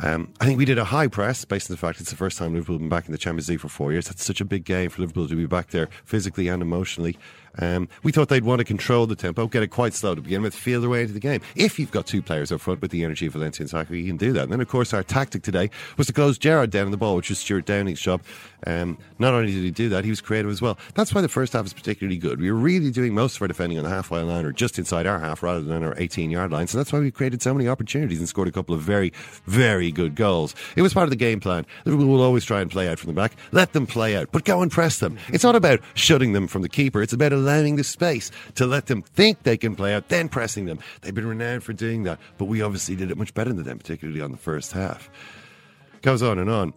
[0.00, 2.36] Um, I think we did a high press based on the fact it's the first
[2.36, 4.06] time Liverpool have been back in the Champions League for four years.
[4.06, 7.16] That's such a big game for Liverpool to be back there physically and emotionally.
[7.58, 10.42] Um, we thought they'd want to control the tempo, get it quite slow to begin
[10.42, 11.40] with, feel their way into the game.
[11.54, 14.06] If you've got two players up front with the energy of Valencia and Sakho, you
[14.06, 14.44] can do that.
[14.44, 17.16] And then, of course, our tactic today was to close Gerrard down in the ball,
[17.16, 18.20] which was Stuart Downing's job.
[18.66, 20.78] Um, not only did he do that, he was creative as well.
[20.94, 22.40] That's why the first half is particularly good.
[22.40, 25.06] We were really doing most of our defending on the halfway line or just inside
[25.06, 26.66] our half rather than our 18 yard line.
[26.66, 29.12] So that's why we created so many opportunities and scored a couple of very,
[29.46, 30.54] very good goals.
[30.76, 31.66] It was part of the game plan.
[31.84, 33.32] Liverpool will always try and play out from the back.
[33.52, 35.18] Let them play out, but go and press them.
[35.28, 37.02] It's not about shutting them from the keeper.
[37.02, 40.66] It's about allowing the space to let them think they can play out, then pressing
[40.66, 40.78] them.
[41.02, 43.78] They've been renowned for doing that, but we obviously did it much better than them,
[43.78, 45.10] particularly on the first half.
[46.02, 46.72] Goes on and on.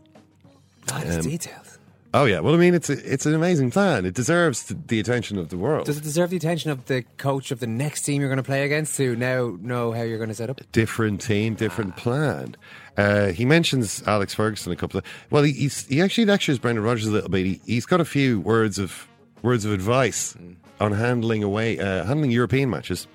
[0.92, 1.66] Oh, Um, detailed.
[2.12, 4.04] Oh yeah, well I mean it's a, it's an amazing plan.
[4.04, 5.86] It deserves the, the attention of the world.
[5.86, 8.44] Does it deserve the attention of the coach of the next team you're going to
[8.44, 10.60] play against to now know how you're going to set up?
[10.72, 12.56] different team, different plan.
[13.00, 15.06] Uh, he mentions Alex Ferguson a couple of.
[15.30, 17.46] Well, he he's, he actually lectures Brendan Rodgers a little bit.
[17.46, 19.08] He, he's got a few words of
[19.42, 20.36] words of advice
[20.82, 23.08] on handling away uh, handling European matches.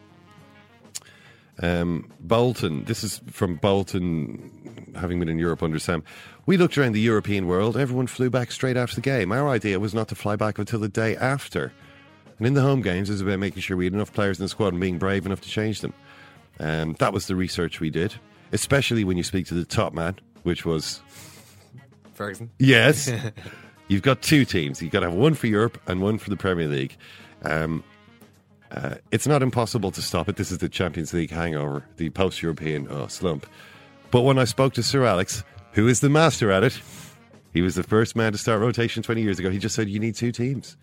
[1.60, 6.02] Um, Bolton, this is from Bolton, having been in Europe under Sam.
[6.46, 7.76] We looked around the European world.
[7.76, 9.32] Everyone flew back straight after the game.
[9.32, 11.74] Our idea was not to fly back until the day after.
[12.38, 14.46] And in the home games, it was about making sure we had enough players in
[14.46, 15.92] the squad and being brave enough to change them.
[16.58, 18.14] Um, that was the research we did,
[18.54, 21.02] especially when you speak to the top man, which was
[22.14, 22.50] Ferguson.
[22.58, 23.10] Yes.
[23.88, 24.80] You've got two teams.
[24.80, 26.96] You've got to have one for Europe and one for the Premier League.
[27.42, 27.84] Um,
[28.70, 30.36] uh, it's not impossible to stop it.
[30.36, 33.46] This is the Champions League hangover, the post European oh, slump.
[34.10, 36.80] But when I spoke to Sir Alex, who is the master at it,
[37.52, 39.50] he was the first man to start rotation 20 years ago.
[39.50, 40.76] He just said, You need two teams.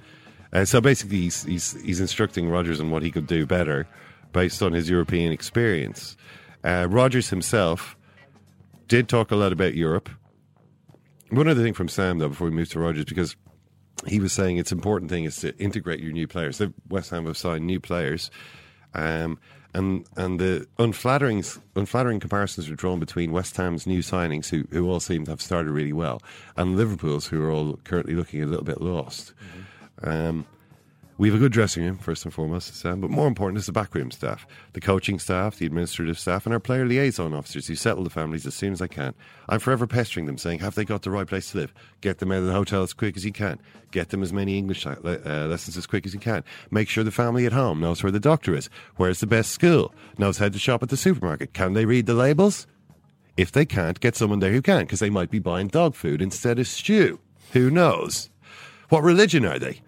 [0.53, 3.87] Uh, so basically, he's, he's, he's instructing Rodgers on what he could do better
[4.33, 6.15] based on his European experience.
[6.63, 7.95] Uh, Rodgers himself
[8.87, 10.09] did talk a lot about Europe.
[11.29, 13.35] One other thing from Sam, though, before we move to Rodgers, because
[14.05, 16.57] he was saying it's important thing is to integrate your new players.
[16.57, 18.29] The West Ham have signed new players,
[18.93, 19.39] um,
[19.73, 21.43] and and the unflattering
[21.75, 25.41] unflattering comparisons were drawn between West Ham's new signings, who who all seem to have
[25.41, 26.21] started really well,
[26.57, 29.33] and Liverpool's, who are all currently looking a little bit lost.
[30.03, 30.45] Um,
[31.21, 33.71] we have a good dressing room, first and foremost, Sam, but more important is the
[33.71, 38.03] backroom staff, the coaching staff, the administrative staff, and our player liaison officers who settle
[38.03, 39.13] the families as soon as I can.
[39.47, 41.75] I'm forever pestering them, saying, Have they got the right place to live?
[42.01, 43.59] Get them out of the hotel as quick as you can.
[43.91, 46.43] Get them as many English uh, lessons as quick as you can.
[46.71, 49.93] Make sure the family at home knows where the doctor is, where's the best school,
[50.17, 51.53] knows how to shop at the supermarket.
[51.53, 52.65] Can they read the labels?
[53.37, 56.19] If they can't, get someone there who can, because they might be buying dog food
[56.19, 57.19] instead of stew.
[57.51, 58.31] Who knows?
[58.89, 59.81] What religion are they?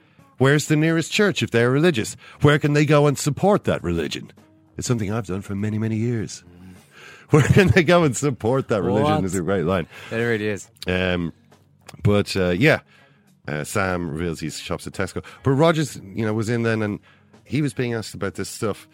[0.44, 2.18] Where's the nearest church if they're religious?
[2.42, 4.30] Where can they go and support that religion?
[4.76, 6.44] It's something I've done for many, many years.
[7.30, 9.16] Where can they go and support that religion?
[9.16, 9.24] What?
[9.24, 9.88] Is a great line.
[10.12, 10.70] It really is.
[10.86, 11.32] Um,
[12.04, 12.82] but uh, yeah,
[13.48, 15.24] uh, Sam reveals he shops at Tesco.
[15.44, 17.00] But Rodgers, you know, was in then and
[17.46, 18.90] he was being asked about this stuff.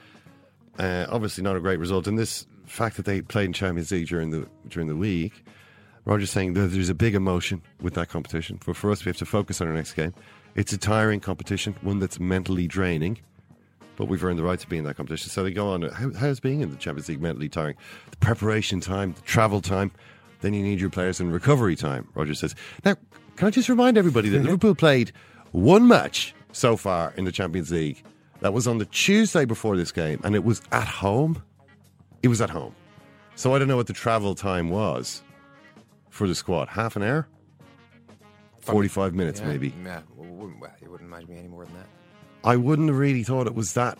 [0.77, 2.05] Uh, obviously, not a great result.
[2.05, 5.43] And this fact that they played in Champions League during the during the week,
[6.05, 8.59] Rodgers saying that there's a big emotion with that competition.
[8.63, 10.13] But for us, we have to focus on our next game.
[10.55, 13.19] It's a tiring competition, one that's mentally draining.
[13.95, 15.29] But we've earned the right to be in that competition.
[15.29, 15.81] So they go on.
[15.83, 17.75] How, how's being in the Champions League mentally tiring?
[18.11, 19.91] The preparation time, the travel time.
[20.41, 22.55] Then you need your players in recovery time, Roger says.
[22.85, 22.95] Now,
[23.35, 25.11] can I just remind everybody that Liverpool played
[25.51, 28.03] one match so far in the Champions League.
[28.41, 31.43] That was on the Tuesday before this game, and it was at home.
[32.23, 32.73] It was at home.
[33.35, 35.21] So I don't know what the travel time was
[36.09, 36.69] for the squad.
[36.69, 37.27] Half an hour?
[38.61, 39.73] 45 minutes, Yeah, maybe.
[39.83, 41.87] Yeah, well, wouldn't- you wouldn't imagine me any more than that.
[42.43, 43.97] I wouldn't have really thought it was that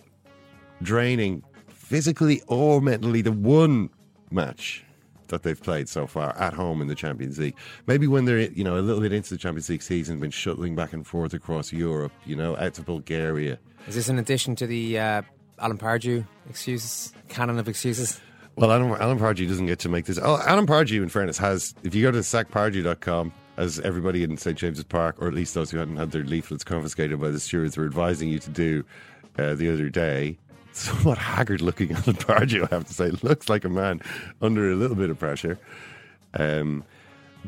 [0.82, 3.90] draining physically or mentally the one
[4.32, 4.84] match
[5.28, 7.56] that they've played so far at home in the Champions League.
[7.86, 10.76] Maybe when they're you know a little bit into the Champions League season, been shuttling
[10.76, 13.60] back and forth across Europe, you know, out to Bulgaria.
[13.88, 15.22] Is this in addition to the uh,
[15.60, 18.20] Alan Pardew excuses, canon of excuses?
[18.56, 20.20] Well, Alan, Alan Pardew doesn't get to make this.
[20.22, 24.58] Oh, Alan Pardew, in fairness, has, if you go to sackpardew.com, as everybody in St.
[24.58, 27.78] James's Park, or at least those who hadn't had their leaflets confiscated by the stewards,
[27.78, 28.86] were advising you to do
[29.38, 30.38] uh, the other day,
[30.72, 33.10] somewhat haggard looking Alan Pardew, I have to say.
[33.22, 34.02] Looks like a man
[34.42, 35.60] under a little bit of pressure.
[36.34, 36.86] Um,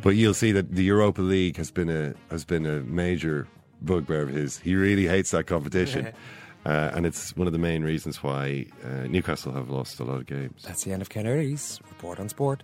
[0.02, 3.48] but you'll see that the Europa League has been a has been a major
[3.82, 4.60] bugbear of his.
[4.60, 6.12] He really hates that competition.
[6.64, 10.18] Uh, and it's one of the main reasons why uh, Newcastle have lost a lot
[10.18, 10.62] of games.
[10.62, 12.62] That's the end of Ken Early's report on sport.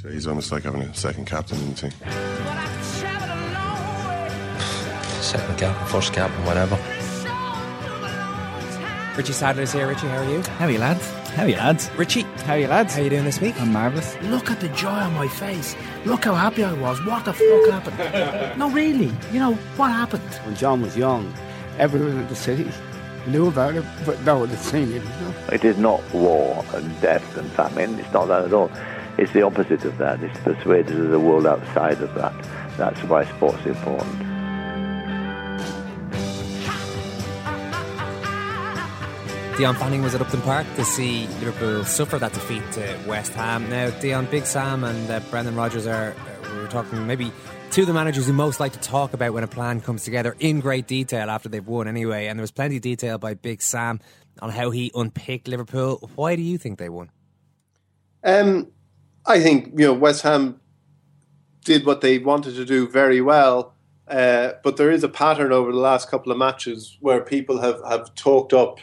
[0.00, 1.90] So he's almost like having a second captain in the team.
[5.20, 6.76] Second captain, first captain, whatever.
[9.14, 9.86] Richie Sadler's here.
[9.88, 10.40] Richie, how are you?
[10.40, 11.06] How are you, lads?
[11.34, 11.90] How are you, lads?
[11.98, 12.94] Richie, how are you, lads?
[12.94, 13.60] How are you doing this week?
[13.60, 14.16] I'm marvellous.
[14.22, 15.76] Look at the joy on my face.
[16.06, 17.04] Look how happy I was.
[17.04, 18.58] What the fuck happened?
[18.58, 19.12] no, really.
[19.32, 20.22] You know, what happened?
[20.46, 21.30] When John was young,
[21.78, 22.70] everyone in the city
[23.26, 24.94] knew about it, but no one had seen it.
[24.94, 25.34] You know?
[25.52, 27.98] It is not war and death and famine.
[27.98, 28.70] It's not that at all.
[29.20, 30.22] It's the opposite of that.
[30.22, 32.32] It's persuaded of the world outside of that.
[32.78, 34.18] That's why sport's important.
[39.58, 43.68] Dion Fanning was at Upton Park to see Liverpool suffer that defeat to West Ham.
[43.68, 47.30] Now, Dion, Big Sam and uh, Brendan Rodgers are, uh, we were talking maybe
[47.70, 50.34] two of the managers who most like to talk about when a plan comes together
[50.38, 52.28] in great detail after they've won anyway.
[52.28, 54.00] And there was plenty of detail by Big Sam
[54.40, 56.08] on how he unpicked Liverpool.
[56.14, 57.10] Why do you think they won?
[58.24, 58.72] Um,
[59.26, 60.60] I think you know West Ham
[61.64, 63.74] did what they wanted to do very well,
[64.08, 67.80] uh, but there is a pattern over the last couple of matches where people have,
[67.88, 68.78] have talked up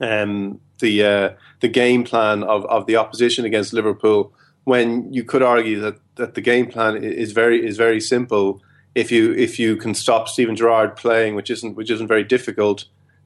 [0.00, 4.32] um, the uh, the game plan of, of the opposition against Liverpool.
[4.64, 8.62] When you could argue that, that the game plan is very is very simple
[8.94, 12.84] if you if you can stop Steven Gerrard playing, which isn't which isn't very difficult,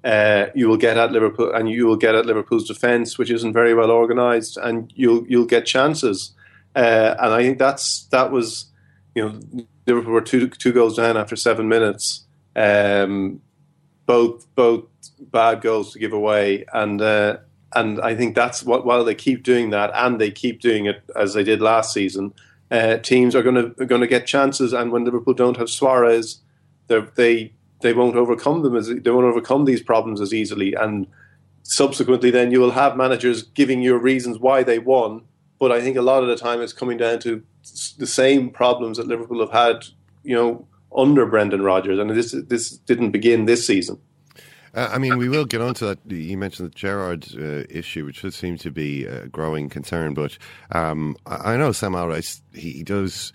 [0.08, 3.52] uh, you will get at Liverpool, and you will get at Liverpool's defence, which isn't
[3.52, 6.32] very well organised, and you'll you'll get chances.
[6.74, 8.72] Uh, and I think that's that was,
[9.14, 12.24] you know, Liverpool were two two goals down after seven minutes.
[12.56, 13.42] Um,
[14.06, 14.84] both both
[15.20, 17.36] bad goals to give away, and uh,
[17.74, 21.02] and I think that's what while they keep doing that, and they keep doing it
[21.16, 22.32] as they did last season,
[22.70, 24.72] uh, teams are going to going to get chances.
[24.72, 26.40] And when Liverpool don't have Suarez,
[26.86, 30.74] they they won't overcome them as they won't overcome these problems as easily.
[30.74, 31.06] And
[31.62, 35.22] subsequently, then you will have managers giving you reasons why they won.
[35.58, 37.42] But I think a lot of the time it's coming down to
[37.98, 39.86] the same problems that Liverpool have had,
[40.22, 43.98] you know, under Brendan Rodgers, and this this didn't begin this season.
[44.74, 45.98] Uh, I mean, we will get on to that.
[46.06, 50.14] You mentioned the Gerrard uh, issue, which does seem to be a growing concern.
[50.14, 50.38] But
[50.72, 53.32] um, I, know Sam Allardyce, he, does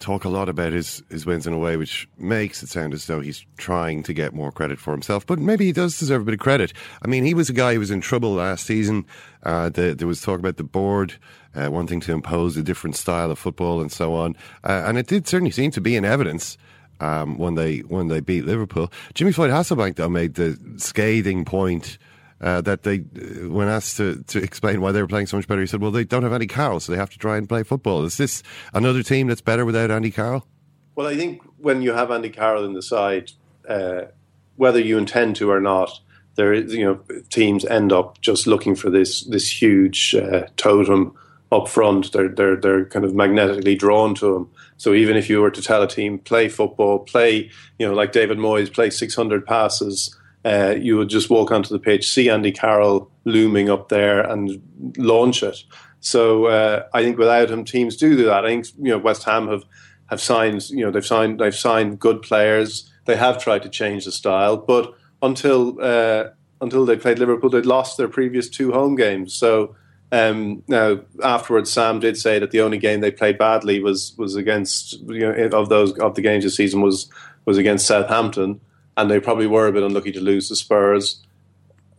[0.00, 3.06] talk a lot about his, his wins in a way which makes it sound as
[3.06, 5.26] though he's trying to get more credit for himself.
[5.26, 6.72] But maybe he does deserve a bit of credit.
[7.02, 9.06] I mean, he was a guy who was in trouble last season.
[9.42, 11.14] Uh, the, there was talk about the board
[11.54, 14.36] uh, wanting to impose a different style of football and so on.
[14.62, 16.58] Uh, and it did certainly seem to be in evidence
[17.00, 18.92] um, when they when they beat Liverpool.
[19.14, 21.98] Jimmy Floyd Hasselbaink though made the scathing point.
[22.40, 25.46] Uh, that they, uh, when asked to, to explain why they were playing so much
[25.46, 27.48] better, he said, "Well, they don't have Andy Carroll, so they have to try and
[27.48, 28.42] play football." Is this
[28.74, 30.46] another team that's better without Andy Carroll?
[30.96, 33.30] Well, I think when you have Andy Carroll in the side,
[33.68, 34.02] uh,
[34.56, 36.00] whether you intend to or not,
[36.36, 41.14] there is you know teams end up just looking for this this huge uh, totem
[41.52, 42.12] up front.
[42.12, 44.48] They're they're they're kind of magnetically drawn to him.
[44.76, 48.12] So even if you were to tell a team play football, play you know like
[48.12, 52.52] David Moyes, play 600 passes, uh, you would just walk onto the pitch, see Andy
[52.52, 54.60] Carroll looming up there, and
[54.98, 55.64] launch it.
[56.00, 58.44] So uh, I think without him, teams do do that.
[58.44, 59.64] I think you know West Ham have
[60.10, 62.90] have signed you know they've signed they've signed good players.
[63.06, 66.30] They have tried to change the style, but until uh,
[66.60, 69.34] until they played Liverpool, they'd lost their previous two home games.
[69.34, 69.74] So
[70.12, 74.36] um, now, afterwards, Sam did say that the only game they played badly was was
[74.36, 77.10] against you know of those of the games this season was
[77.46, 78.60] was against Southampton,
[78.96, 81.22] and they probably were a bit unlucky to lose to Spurs.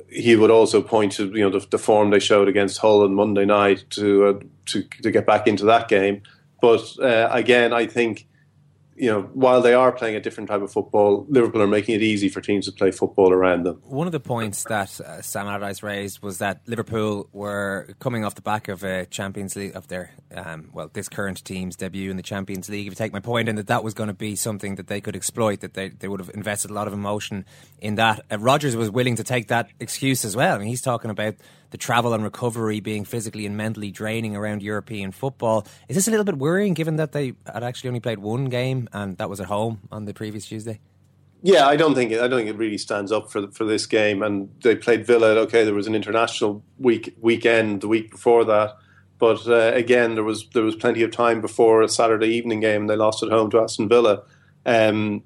[0.09, 3.15] He would also point to you know the, the form they showed against Hull on
[3.15, 6.21] Monday night to uh, to to get back into that game.
[6.61, 8.27] But uh, again, I think
[8.95, 12.01] you know, while they are playing a different type of football, Liverpool are making it
[12.01, 13.81] easy for teams to play football around them.
[13.83, 18.35] One of the points that uh, Sam Allardyce raised was that Liverpool were coming off
[18.35, 22.15] the back of a Champions League of their, um, well, this current team's debut in
[22.15, 22.87] the Champions League.
[22.87, 25.01] If you take my point, and that that was going to be something that they
[25.01, 27.45] could exploit, that they, they would have invested a lot of emotion
[27.79, 28.21] in that.
[28.31, 30.55] Uh, Rodgers was willing to take that excuse as well.
[30.55, 31.35] I mean, he's talking about
[31.75, 35.67] the travel and recovery being physically and mentally draining around European football.
[35.89, 38.87] Is this a little bit worrying given that they had actually only played one game
[38.93, 40.79] and that was at home on the previous Tuesday?
[41.41, 43.85] Yeah, I don't think it, I don't think it really stands up for for this
[43.85, 44.23] game.
[44.23, 45.31] And they played Villa.
[45.41, 48.77] Okay, there was an international week weekend the week before that,
[49.19, 52.87] but uh, again there was there was plenty of time before a Saturday evening game.
[52.87, 54.23] They lost at home to Aston Villa.
[54.65, 55.23] Um,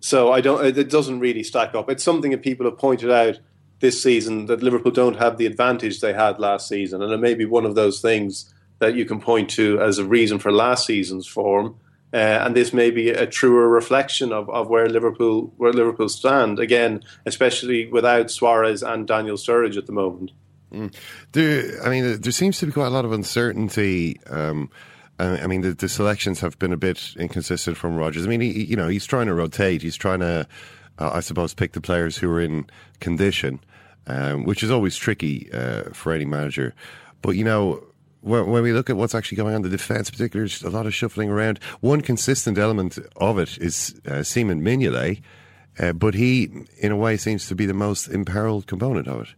[0.00, 0.62] so I don't.
[0.76, 1.88] It doesn't really stack up.
[1.88, 3.38] It's something that people have pointed out
[3.80, 7.34] this season that Liverpool don't have the advantage they had last season, and it may
[7.34, 10.86] be one of those things that you can point to as a reason for last
[10.86, 11.76] season's form.
[12.12, 16.58] Uh, and this may be a truer reflection of, of where Liverpool where Liverpool stand
[16.58, 20.30] again, especially without Suarez and Daniel Sturridge at the moment.
[20.72, 20.94] Mm.
[21.32, 24.20] There, I mean, there seems to be quite a lot of uncertainty.
[24.30, 24.70] Um,
[25.18, 28.26] I mean, the, the, selections have been a bit inconsistent from Rodgers.
[28.26, 29.80] I mean, he, you know, he's trying to rotate.
[29.80, 30.46] He's trying to
[30.98, 32.66] uh, I suppose, pick the players who are in
[33.00, 33.60] condition,
[34.06, 36.74] um, which is always tricky uh, for any manager.
[37.22, 37.82] But, you know,
[38.20, 40.94] when, when, we look at what's actually going on, the defence, particularly, a lot of
[40.94, 41.60] shuffling around.
[41.80, 45.22] One consistent element of it is uh, Simon Mignolet,
[45.78, 49.28] uh, but he, in a way, seems to be the most imperiled component of it.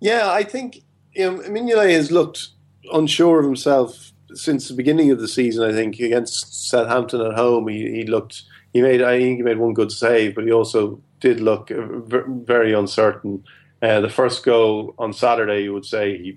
[0.00, 0.82] Yeah, I think
[1.14, 2.48] you know, Mignolet has looked
[2.92, 5.68] unsure of himself since the beginning of the season.
[5.68, 8.42] I think against Southampton at home, he, he looked
[8.74, 12.74] he made I think he made one good save, but he also did look very
[12.74, 13.44] uncertain.
[13.80, 16.36] Uh, the first goal on Saturday, you would say he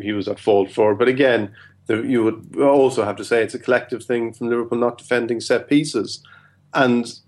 [0.00, 1.52] he was at fault for, but again,
[1.86, 5.40] the, you would also have to say it's a collective thing from Liverpool not defending
[5.40, 6.22] set pieces,
[6.72, 7.18] and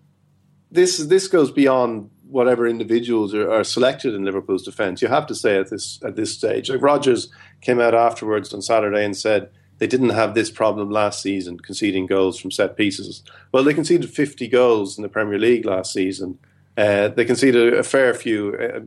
[0.70, 5.02] this this goes beyond whatever individuals are, are, selected in Liverpool's defence.
[5.02, 7.28] You have to say at this at this stage, like Rodgers
[7.60, 12.06] came out afterwards on Saturday and said they didn't have this problem last season, conceding
[12.06, 13.22] goals from set pieces.
[13.52, 16.38] Well, they conceded 50 goals in the Premier League last season.
[16.76, 18.56] Uh, they conceded a fair few.
[18.56, 18.80] Uh,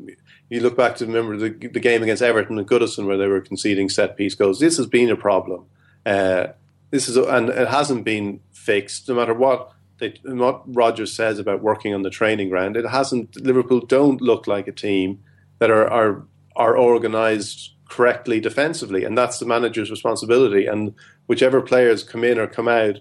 [0.49, 3.41] you look back to remember the, the, game against Everton and Goodison where they were
[3.41, 4.59] conceding set piece goals.
[4.59, 5.65] This has been a problem.
[6.05, 6.47] Uh,
[6.89, 9.09] this is, and it hasn't been fixed.
[9.09, 13.35] No matter what they, what Rodgers says about working on the training ground, it hasn't.
[13.41, 15.23] Liverpool don't look like a team
[15.59, 16.23] that are are
[16.55, 20.65] are organised correctly defensively, and that's the manager's responsibility.
[20.65, 20.93] And
[21.27, 22.99] whichever players come in or come out,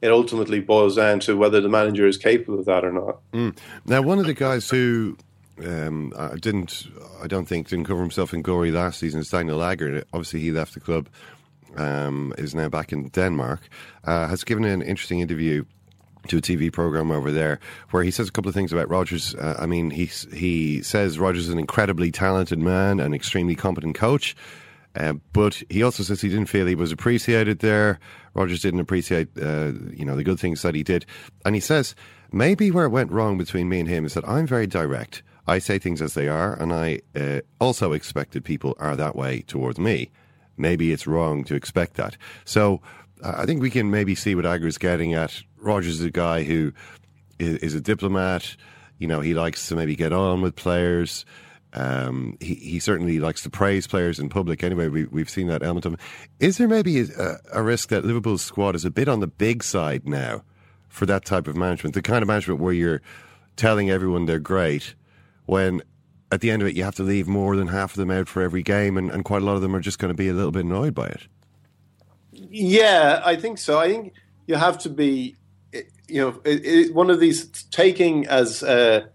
[0.00, 3.20] it ultimately boils down to whether the manager is capable of that or not.
[3.32, 3.58] Mm.
[3.84, 5.16] Now, one of the guys who
[5.64, 6.86] um, I didn't,
[7.22, 10.04] I don't think, didn't cover himself in glory last season is Daniel Agger.
[10.12, 11.08] Obviously, he left the club,
[11.76, 13.68] um, is now back in Denmark,
[14.04, 15.64] uh, has given an interesting interview
[16.26, 17.60] to a TV program over there
[17.90, 19.34] where he says a couple of things about Rodgers.
[19.34, 23.94] Uh, I mean, he he says Rodgers is an incredibly talented man, an extremely competent
[23.94, 24.36] coach.
[24.96, 28.00] Uh, but he also says he didn't feel he was appreciated there.
[28.34, 31.06] Rodgers didn't appreciate, uh, you know, the good things that he did.
[31.44, 31.94] And he says
[32.32, 35.22] maybe where it went wrong between me and him is that I'm very direct.
[35.46, 39.42] I say things as they are, and I uh, also expected people are that way
[39.42, 40.10] towards me.
[40.58, 42.18] Maybe it's wrong to expect that.
[42.44, 42.82] So
[43.22, 45.42] I think we can maybe see what Agger's getting at.
[45.56, 46.72] Rodgers is a guy who
[47.38, 48.56] is, is a diplomat.
[48.98, 51.24] You know, he likes to maybe get on with players.
[51.74, 54.64] Um, he, he certainly likes to praise players in public.
[54.64, 55.98] Anyway, we, we've seen that element of him.
[56.40, 59.62] Is there maybe a, a risk that Liverpool's squad is a bit on the big
[59.62, 60.42] side now
[60.88, 61.94] for that type of management?
[61.94, 63.02] The kind of management where you're
[63.56, 64.94] telling everyone they're great
[65.46, 65.82] when
[66.30, 68.28] at the end of it you have to leave more than half of them out
[68.28, 70.28] for every game and, and quite a lot of them are just going to be
[70.28, 71.26] a little bit annoyed by it.
[72.50, 73.78] Yeah, I think so.
[73.78, 74.12] I think
[74.46, 75.36] you have to be,
[76.08, 79.06] you know, it, it, one of these taking as uh,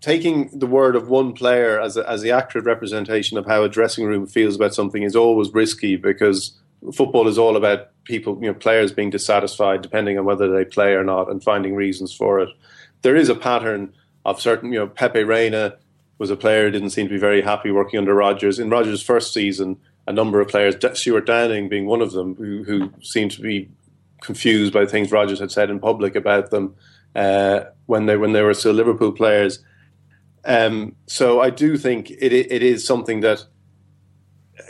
[0.00, 3.68] taking the word of one player as a, as the accurate representation of how a
[3.68, 6.58] dressing room feels about something is always risky because
[6.92, 10.92] football is all about people, you know, players being dissatisfied depending on whether they play
[10.92, 12.48] or not and finding reasons for it.
[13.02, 15.76] There is a pattern of certain, you know, Pepe Reina
[16.18, 18.58] was a player who didn't seem to be very happy working under Rodgers.
[18.58, 22.64] In Rodgers' first season, a number of players, Stuart Downing being one of them, who,
[22.64, 23.68] who seemed to be
[24.20, 26.74] confused by things Rodgers had said in public about them
[27.14, 29.62] uh, when they when they were still Liverpool players.
[30.44, 33.44] Um, so I do think it it is something that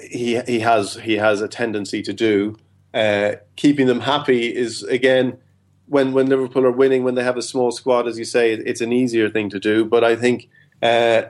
[0.02, 2.56] he he has he has a tendency to do.
[2.92, 5.38] Uh, keeping them happy is again
[5.86, 8.80] when when Liverpool are winning, when they have a small squad, as you say, it's
[8.80, 9.84] an easier thing to do.
[9.84, 10.48] But I think
[10.82, 11.22] uh,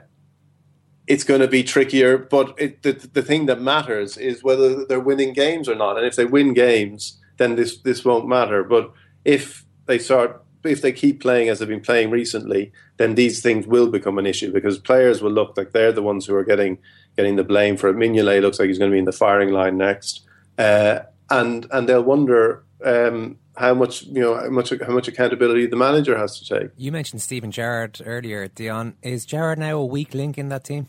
[1.07, 2.17] it's going to be trickier.
[2.17, 5.97] But it, the the thing that matters is whether they're winning games or not.
[5.97, 8.63] And if they win games, then this this won't matter.
[8.63, 8.91] But
[9.25, 13.67] if they start, if they keep playing as they've been playing recently, then these things
[13.67, 16.77] will become an issue because players will look like they're the ones who are getting
[17.17, 17.95] getting the blame for it.
[17.95, 20.21] Mignolet looks like he's going to be in the firing line next,
[20.57, 20.99] uh,
[21.29, 22.63] and and they'll wonder.
[22.83, 26.71] Um, how much you know how much how much accountability the manager has to take.
[26.75, 28.95] You mentioned Steven Gerrard earlier, Dion.
[29.01, 30.87] Is Gerrard now a weak link in that team?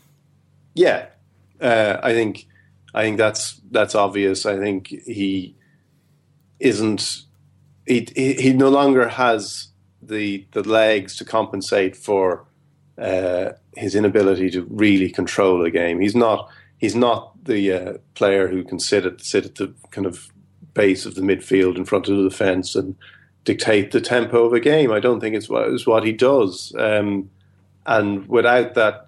[0.75, 1.07] Yeah,
[1.59, 2.47] uh, I think
[2.93, 4.45] I think that's that's obvious.
[4.45, 5.55] I think he
[6.59, 7.23] isn't
[7.87, 9.69] he he, no longer has
[10.01, 12.45] the the legs to compensate for
[12.97, 15.99] uh, his inability to really control a game.
[15.99, 20.05] He's not he's not the uh, player who can sit at sit at the kind
[20.05, 20.29] of
[20.73, 22.95] base of the midfield in front of the defence and
[23.45, 24.91] dictate the tempo of a game.
[24.91, 26.75] I don't think it's what, it's what he does.
[26.77, 27.29] Um,
[27.85, 29.04] and without that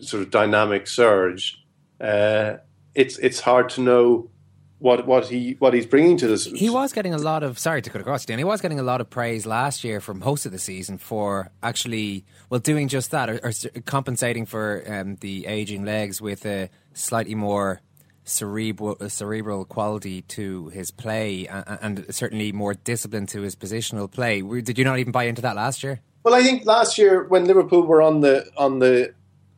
[0.00, 1.62] sort of dynamic surge,
[2.00, 2.56] uh,
[2.94, 4.30] it's it's hard to know
[4.78, 6.44] what what he what he's bringing to this.
[6.44, 8.38] He was getting a lot of sorry to cut across, Dan.
[8.38, 11.50] He was getting a lot of praise last year from most of the season for
[11.62, 13.52] actually well doing just that or, or
[13.86, 17.80] compensating for um, the aging legs with a slightly more
[18.24, 24.42] cerebral cerebral quality to his play and, and certainly more discipline to his positional play.
[24.42, 26.00] Did you not even buy into that last year?
[26.24, 29.14] Well, I think last year when Liverpool were on the on the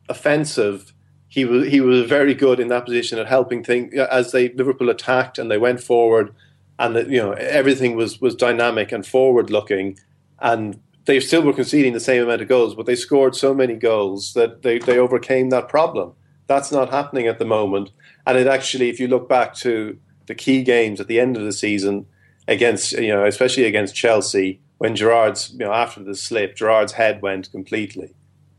[0.09, 0.93] offensive,
[1.27, 4.89] he was he was very good in that position at helping things as they Liverpool
[4.89, 6.33] attacked and they went forward,
[6.79, 9.97] and the, you know everything was was dynamic and forward looking,
[10.39, 13.75] and they still were conceding the same amount of goals, but they scored so many
[13.75, 16.13] goals that they they overcame that problem.
[16.47, 17.91] That's not happening at the moment,
[18.25, 19.97] and it actually, if you look back to
[20.27, 22.05] the key games at the end of the season
[22.47, 27.21] against you know especially against Chelsea when Gerrard's you know after the slip, Gerrard's head
[27.21, 28.13] went completely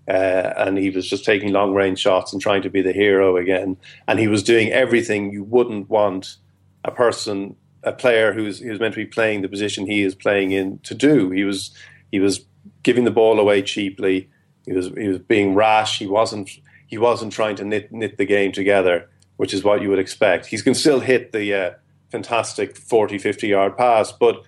[0.08, 3.36] uh, and he was just taking long range shots and trying to be the hero
[3.36, 3.76] again.
[4.06, 6.36] And he was doing everything you wouldn't want
[6.84, 10.52] a person, a player who's who's meant to be playing the position he is playing
[10.52, 11.30] in to do.
[11.30, 11.72] He was
[12.10, 12.44] he was
[12.82, 14.30] giving the ball away cheaply.
[14.64, 15.98] He was he was being rash.
[15.98, 16.50] He wasn't
[16.86, 20.46] he wasn't trying to knit knit the game together, which is what you would expect.
[20.46, 21.70] He can still hit the uh,
[22.10, 24.42] fantastic 40, 50 yard pass, but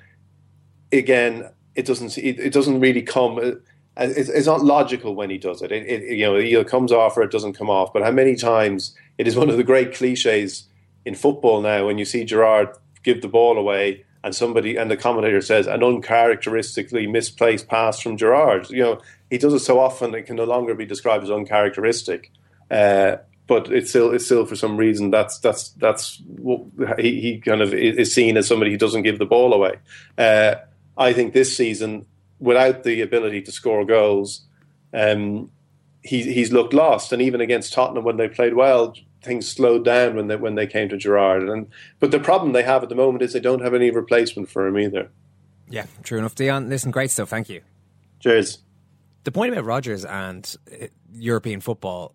[0.90, 3.60] again, it doesn't it, it doesn't really come
[3.96, 5.72] it's, it's, not logical when he does it.
[5.72, 6.16] It, it.
[6.16, 7.92] You know, it either comes off or it doesn't come off.
[7.92, 10.68] But how many times it is one of the great cliches
[11.04, 12.68] in football now when you see Gerrard
[13.02, 18.16] give the ball away and somebody and the commentator says an uncharacteristically misplaced pass from
[18.16, 18.70] Gerrard.
[18.70, 22.30] You know, he does it so often it can no longer be described as uncharacteristic.
[22.70, 23.16] Uh,
[23.46, 26.22] but it's still it's still for some reason that's that's that's
[26.98, 29.74] he, he kind of is seen as somebody who doesn't give the ball away.
[30.16, 30.54] Uh,
[30.96, 32.06] I think this season,
[32.40, 34.42] without the ability to score goals,
[34.92, 35.50] um,
[36.02, 37.12] he, he's looked lost.
[37.12, 40.66] And even against Tottenham, when they played well, things slowed down when they when they
[40.66, 41.48] came to Gerrard.
[41.48, 41.68] And
[41.98, 44.66] but the problem they have at the moment is they don't have any replacement for
[44.66, 45.10] him either.
[45.68, 46.34] Yeah, true enough.
[46.34, 47.28] Dion, listen, great stuff.
[47.28, 47.60] Thank you.
[48.18, 48.58] Cheers.
[49.24, 52.14] The point about Rodgers and uh, European football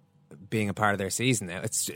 [0.49, 1.89] being a part of their season now, it's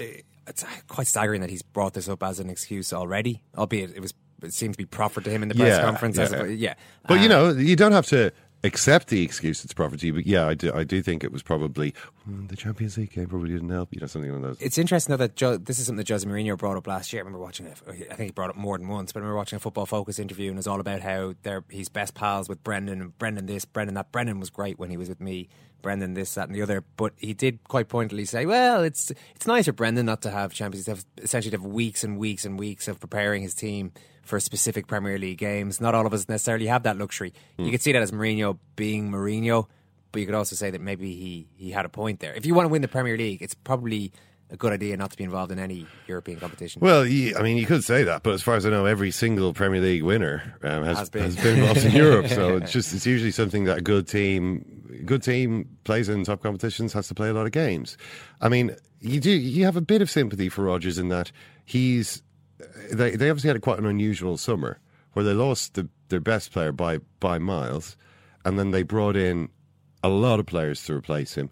[0.47, 4.13] it's quite staggering that he's brought this up as an excuse already, albeit it was
[4.51, 6.17] seemed to be proffered to him in the press Yeah, conference.
[6.17, 6.23] yeah.
[6.23, 6.73] As yeah.
[7.07, 8.31] But you Um, know, you don't have to
[8.63, 10.13] accept the excuse it's proffered to you.
[10.13, 10.73] But yeah, I do.
[10.73, 11.93] I do think it was probably
[12.25, 13.89] "Hmm, the Champions League game probably didn't help.
[13.93, 14.57] You know, something like those.
[14.59, 17.21] It's interesting though that jo- this is something that Jose Mourinho brought up last year.
[17.21, 17.77] I remember watching it.
[17.87, 19.85] I think he brought it up more than once, but I remember watching a Football
[19.85, 23.17] Focus interview, and it was all about how they're he's best pals with Brendan and
[23.17, 24.11] Brendan this, Brendan that.
[24.11, 25.47] Brendan was great when he was with me.
[25.81, 26.83] Brendan this, that, and the other.
[26.97, 30.51] But he did quite pointedly say, "Well, it's it's nice for Brendan not to have
[30.51, 33.93] Champions League, essentially to have weeks and weeks and weeks of preparing his team
[34.29, 35.81] for specific Premier League games.
[35.81, 37.33] Not all of us necessarily have that luxury.
[37.57, 39.67] You could see that as Mourinho being Mourinho."
[40.11, 42.33] But you could also say that maybe he, he had a point there.
[42.33, 44.11] If you want to win the Premier League, it's probably
[44.49, 46.79] a good idea not to be involved in any European competition.
[46.81, 49.53] Well, I mean, you could say that, but as far as I know, every single
[49.53, 51.43] Premier League winner um, has, Has has, been.
[51.43, 51.59] been.
[51.59, 52.27] involved in Europe.
[52.27, 56.41] So it's just it's usually something that a good team, good team plays in top
[56.41, 57.97] competitions, has to play a lot of games.
[58.41, 61.31] I mean, you do you have a bit of sympathy for Rodgers in that
[61.65, 62.23] he's
[62.91, 64.79] they they obviously had quite an unusual summer
[65.13, 67.97] where they lost the, their best player by by miles,
[68.45, 69.49] and then they brought in
[70.03, 71.49] a lot of players to replace him,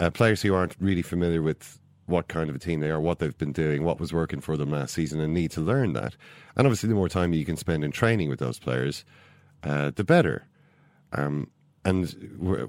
[0.00, 3.18] uh, players who aren't really familiar with what kind of a team they are, what
[3.18, 6.16] they've been doing, what was working for them last season, and need to learn that.
[6.56, 9.04] And obviously, the more time you can spend in training with those players,
[9.62, 10.46] uh, the better.
[11.12, 11.50] Um,
[11.84, 12.10] and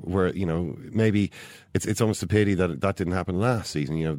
[0.01, 1.31] where you know maybe
[1.73, 3.97] it's it's almost a pity that that didn't happen last season.
[3.97, 4.15] You know,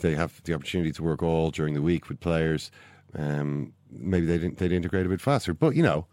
[0.00, 2.70] they have the opportunity to work all during the week with players,
[3.16, 5.54] um, maybe they didn't they'd integrate a bit faster.
[5.54, 6.06] But you know,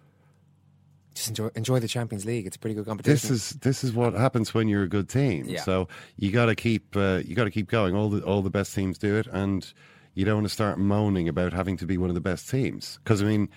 [1.13, 2.45] Just enjoy enjoy the Champions League.
[2.47, 3.29] It's a pretty good competition.
[3.29, 5.45] this is this is what happens when you're a good team.
[5.47, 5.61] Yeah.
[5.61, 5.87] So
[6.17, 7.95] you got to keep uh, you got to keep going.
[7.95, 9.71] All the all the best teams do it, and
[10.13, 12.99] you don't want to start moaning about having to be one of the best teams.
[13.03, 13.49] Because I mean,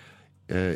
[0.49, 0.75] uh,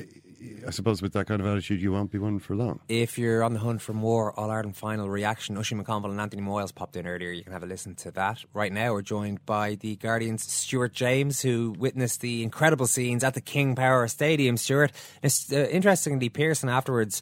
[0.66, 2.80] I suppose with that kind of attitude, you won't be one for long.
[2.88, 6.42] If you're on the hunt for more All Ireland final reaction, Oisín McConville and Anthony
[6.42, 7.32] Moyles popped in earlier.
[7.32, 8.44] You can have a listen to that.
[8.54, 13.34] Right now, we're joined by the Guardian's Stuart James, who witnessed the incredible scenes at
[13.34, 14.58] the King Power Stadium.
[14.58, 14.92] Stuart,
[15.24, 17.22] uh, interestingly, Pearson afterwards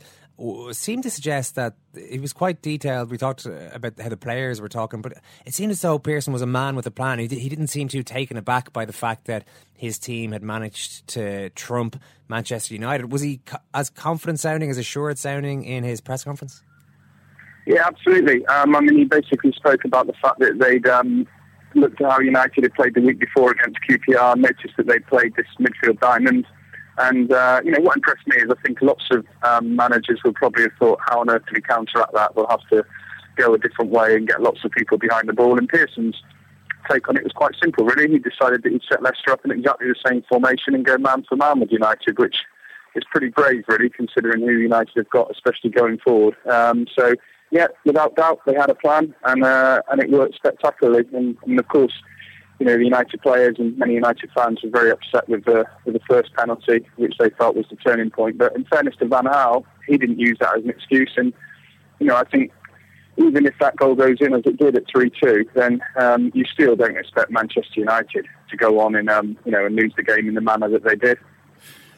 [0.72, 1.76] seemed to suggest that
[2.10, 3.10] he was quite detailed.
[3.10, 5.14] We talked uh, about how the players were talking, but
[5.46, 7.20] it seemed as though Pearson was a man with a plan.
[7.20, 11.08] He, he didn't seem too taken aback by the fact that his team had managed
[11.08, 13.12] to trump Manchester United.
[13.12, 13.40] Was he
[13.74, 16.62] as confident sounding, as assured sounding in his press conference?
[17.66, 18.46] Yeah, absolutely.
[18.46, 21.28] Um, I mean, he basically spoke about the fact that they'd um,
[21.76, 25.36] looked at how United had played the week before against QPR, noticed that they played
[25.36, 26.46] this midfield diamond.
[27.00, 30.36] And, uh, you know, what impressed me is I think lots of um, managers would
[30.36, 32.36] probably have thought, how on earth do we counteract that?
[32.36, 32.84] We'll have to
[33.36, 35.58] go a different way and get lots of people behind the ball.
[35.58, 36.22] And Pearson's
[36.90, 38.12] take on it was quite simple, really.
[38.12, 41.24] He decided that he'd set Leicester up in exactly the same formation and go man
[41.28, 42.38] for man with United, which
[42.96, 46.36] is pretty brave, really, considering who United have got, especially going forward.
[46.50, 47.14] Um, so,
[47.52, 51.08] yeah, without doubt, they had a plan, and uh, and it worked spectacularly.
[51.14, 51.94] And, and of course,
[52.60, 55.94] you know, the United players and many United fans were very upset with the with
[55.94, 58.38] the first penalty, which they felt was the turning point.
[58.38, 61.34] But in fairness to Van Gaal, he didn't use that as an excuse, and
[62.00, 62.52] you know, I think
[63.18, 66.46] even if that goal goes in as it did at three two, then um, you
[66.46, 70.04] still don't expect Manchester United to go on and um, you know and lose the
[70.04, 71.18] game in the manner that they did.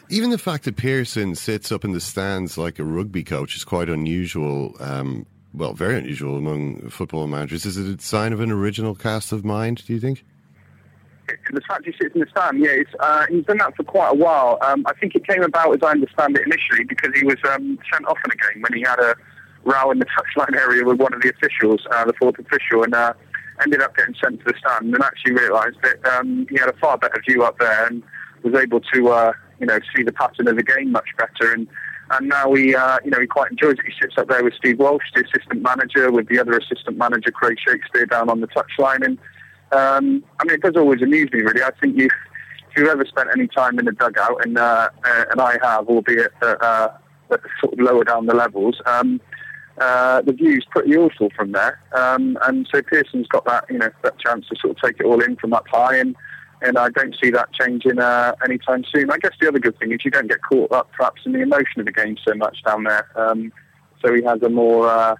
[0.10, 3.64] Even the fact that Pearson sits up in the stands like a rugby coach is
[3.64, 4.76] quite unusual.
[4.80, 7.66] Um, well, very unusual among football managers.
[7.66, 9.86] Is it a sign of an original cast of mind?
[9.86, 10.24] Do you think?
[11.52, 14.16] The fact he sits in the stand, yeah, uh, he's done that for quite a
[14.16, 14.58] while.
[14.62, 17.80] Um, I think it came about, as I understand it, initially because he was um,
[17.92, 19.16] sent off in a game when he had a
[19.64, 22.94] row in the touchline area with one of the officials, uh, the fourth official, and
[22.94, 23.14] uh,
[23.62, 26.74] ended up getting sent to the stand and actually realised that um, he had a
[26.74, 28.04] far better view up there and
[28.44, 31.54] was able to, uh, you know, see the pattern of the game much better.
[31.54, 31.68] And
[32.12, 33.86] and now he, uh, you know, he quite enjoys it.
[33.86, 37.30] He sits up there with Steve Walsh, the assistant manager, with the other assistant manager,
[37.30, 39.06] Craig Shakespeare, down on the touchline.
[39.06, 39.20] And
[39.72, 41.64] um, I mean, it does always amuse me, really.
[41.64, 42.12] I think if
[42.76, 46.32] you've ever spent any time in the dugout, and uh, uh, and I have, albeit
[46.42, 46.90] uh,
[47.60, 49.22] sort of lower down the levels, um,
[49.80, 51.82] uh, the view's pretty awful from there.
[51.94, 55.06] Um, and so Pearson's got that, you know, that chance to sort of take it
[55.06, 56.16] all in from up high, and
[56.62, 59.10] and I don't see that changing uh, anytime soon.
[59.12, 61.42] I guess the other good thing is you don't get caught up perhaps in the
[61.42, 63.08] emotion of the game so much down there.
[63.16, 63.54] Um,
[64.02, 65.16] so he has a more uh,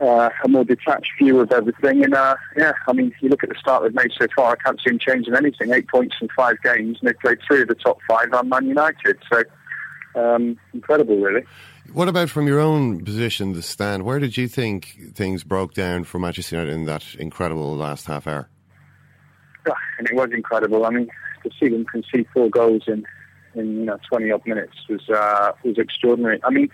[0.00, 2.04] uh, a more detached view of everything.
[2.04, 4.56] And uh, yeah, I mean, you look at the start they've made so far, I
[4.56, 5.72] can't see him changing anything.
[5.72, 8.66] Eight points in five games, and they've played three of the top five on Man
[8.66, 9.18] United.
[9.32, 9.42] So
[10.16, 11.44] um, incredible, really.
[11.92, 14.04] What about from your own position, the stand?
[14.04, 18.26] Where did you think things broke down for Manchester United in that incredible last half
[18.26, 18.48] hour?
[19.66, 20.84] Yeah, and it was incredible.
[20.84, 21.08] I mean,
[21.44, 23.04] to see them concede four goals in
[23.54, 26.40] in you know twenty odd minutes was uh, was extraordinary.
[26.44, 26.68] I mean,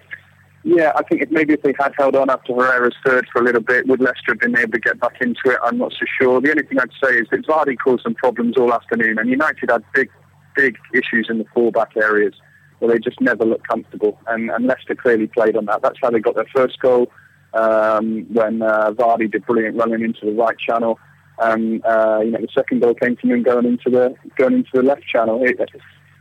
[0.64, 3.44] yeah, I think if maybe if they had held on after Herrera's third for a
[3.44, 5.58] little bit, would Leicester have been able to get back into it?
[5.64, 6.40] I'm not so sure.
[6.40, 9.70] The only thing I'd say is that Vardy caused some problems all afternoon, and United
[9.70, 10.08] had big,
[10.54, 12.34] big issues in the fullback areas
[12.78, 15.82] where they just never looked comfortable, and, and Leicester clearly played on that.
[15.82, 17.10] That's how they got their first goal
[17.54, 20.98] um, when uh, Vardy did brilliant running into the right channel.
[21.38, 24.70] And uh, you know the second goal came from him going into the going into
[24.74, 25.42] the left channel.
[25.42, 25.58] It,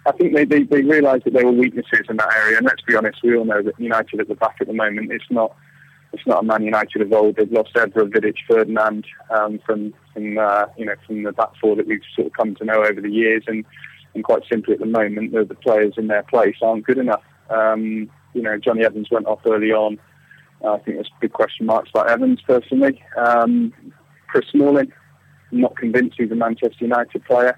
[0.05, 2.57] I think they, they, they realised that there were weaknesses in that area.
[2.57, 5.11] And let's be honest, we all know that United at the back at the moment,
[5.11, 5.55] it's not
[6.13, 7.37] it's not a Man United of old.
[7.37, 11.75] They've lost Evra, Vidic, Ferdinand um, from from uh, you know from the back four
[11.75, 13.63] that we've sort of come to know over the years, and
[14.13, 17.23] and quite simply at the moment, the, the players in their place aren't good enough.
[17.49, 19.99] Um, you know, Jonny Evans went off early on.
[20.63, 23.01] Uh, I think there's big question marks about Evans personally.
[23.17, 23.73] Um,
[24.27, 24.91] Chris Smalling,
[25.51, 27.57] not convinced he's a Manchester United player.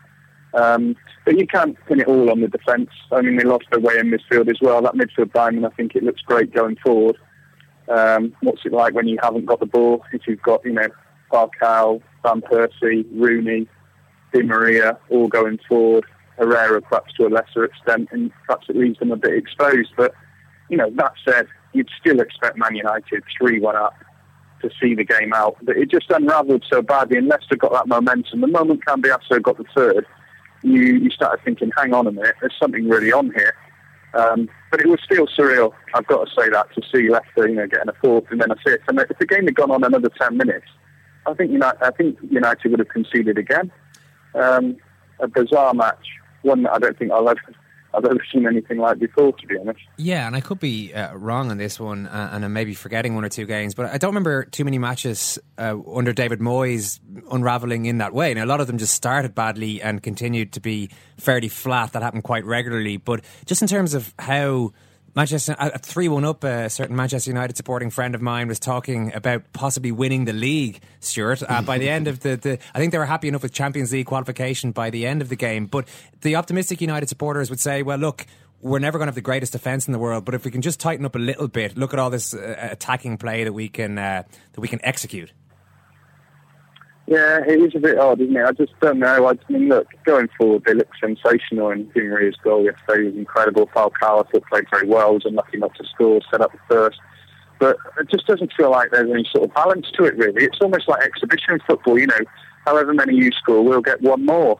[0.53, 0.95] Um,
[1.25, 2.89] but you can't pin it all on the defence.
[3.11, 4.81] I mean, they lost their way in midfield as well.
[4.81, 7.17] That midfield diamond, I think it looks great going forward.
[7.89, 10.03] Um, what's it like when you haven't got the ball?
[10.13, 10.87] If you've got, you know,
[11.31, 13.67] Falcao, Van Persie, Rooney,
[14.33, 16.05] Di Maria all going forward,
[16.37, 19.91] Herrera perhaps to a lesser extent, and perhaps it leaves them a bit exposed.
[19.97, 20.13] But,
[20.69, 23.95] you know, that said, you'd still expect Man United 3 1 up
[24.61, 25.57] to see the game out.
[25.61, 28.41] But it just unravelled so badly, and Leicester got that momentum.
[28.41, 30.05] The moment Cambiasso got the third,
[30.63, 33.55] you, you started thinking, hang on a minute, there's something really on here.
[34.13, 37.55] Um, but it was still surreal, I've got to say that, to see Leicester, you
[37.55, 38.81] know, getting a fourth and then a fifth.
[38.87, 40.67] And if the game had gone on another 10 minutes,
[41.25, 43.71] I think United, I think United would have conceded again.
[44.35, 44.77] Um,
[45.19, 46.05] a bizarre match,
[46.41, 47.39] one that I don't think I'll ever
[47.93, 49.79] I've ever seen anything like before, to be honest.
[49.97, 53.15] Yeah, and I could be uh, wrong on this one, uh, and I'm maybe forgetting
[53.15, 56.99] one or two games, but I don't remember too many matches uh, under David Moyes
[57.31, 58.33] unravelling in that way.
[58.33, 61.93] Now, a lot of them just started badly and continued to be fairly flat.
[61.93, 62.97] That happened quite regularly.
[62.97, 64.73] But just in terms of how
[65.15, 66.43] Manchester a three one up.
[66.43, 70.81] A certain Manchester United supporting friend of mine was talking about possibly winning the league.
[70.99, 73.53] Stuart, uh, by the end of the, the, I think they were happy enough with
[73.53, 75.67] Champions League qualification by the end of the game.
[75.67, 75.87] But
[76.21, 78.25] the optimistic United supporters would say, well, look.
[78.65, 80.61] We're never going to have the greatest defence in the world, but if we can
[80.61, 83.67] just tighten up a little bit, look at all this uh, attacking play that we
[83.67, 85.33] can uh, that we can execute.
[87.05, 88.45] Yeah, it is a bit odd, isn't it?
[88.45, 89.27] I just don't know.
[89.27, 92.01] I mean, look, going forward, they look sensational, and Di
[92.43, 93.67] goal yesterday was incredible.
[93.67, 96.99] Falcao, thought, played very well, was unlucky not to score, set up first.
[97.59, 100.45] But it just doesn't feel like there's any sort of balance to it, really.
[100.45, 102.19] It's almost like exhibition football, you know.
[102.65, 104.57] However many you score, we'll get one more.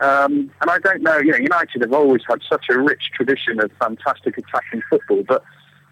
[0.00, 3.60] Um, and I don't know, you know, United have always had such a rich tradition
[3.60, 5.44] of fantastic attacking football, but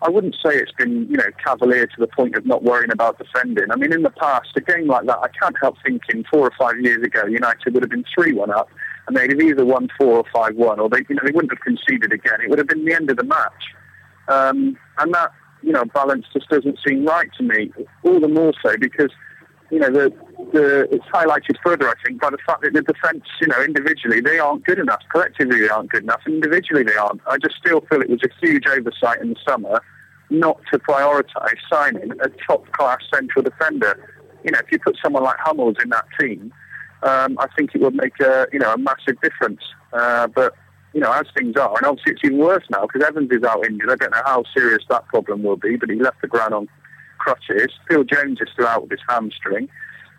[0.02, 3.18] I wouldn't say it's been, you know, cavalier to the point of not worrying about
[3.18, 3.70] defending.
[3.70, 6.52] I mean, in the past, a game like that, I can't help thinking four or
[6.58, 8.70] five years ago, United would have been 3 1 up,
[9.06, 11.52] and they'd have either won 4 or 5 1, or they, you know, they wouldn't
[11.52, 12.40] have conceded again.
[12.42, 13.74] It would have been the end of the match.
[14.28, 15.32] Um, and that,
[15.62, 17.70] you know, balance just doesn't seem right to me,
[18.02, 19.10] all the more so because
[19.70, 20.12] you know, the,
[20.52, 24.20] the, it's highlighted further, I think, by the fact that the defence, you know, individually
[24.20, 25.00] they aren't good enough.
[25.10, 26.20] Collectively they aren't good enough.
[26.26, 27.20] Individually they aren't.
[27.26, 29.80] I just still feel it was a huge oversight in the summer
[30.30, 34.08] not to prioritise signing a top-class central defender.
[34.44, 36.52] You know, if you put someone like Hummels in that team,
[37.02, 39.60] um, I think it would make a, you know, a massive difference.
[39.92, 40.54] Uh, but
[40.92, 43.64] you know, as things are, and obviously it's even worse now because Evans is out
[43.64, 43.90] injured.
[43.90, 46.68] I don't know how serious that problem will be, but he left the ground on
[47.20, 47.68] crutches.
[47.88, 49.68] Phil Jones is still out with his hamstring.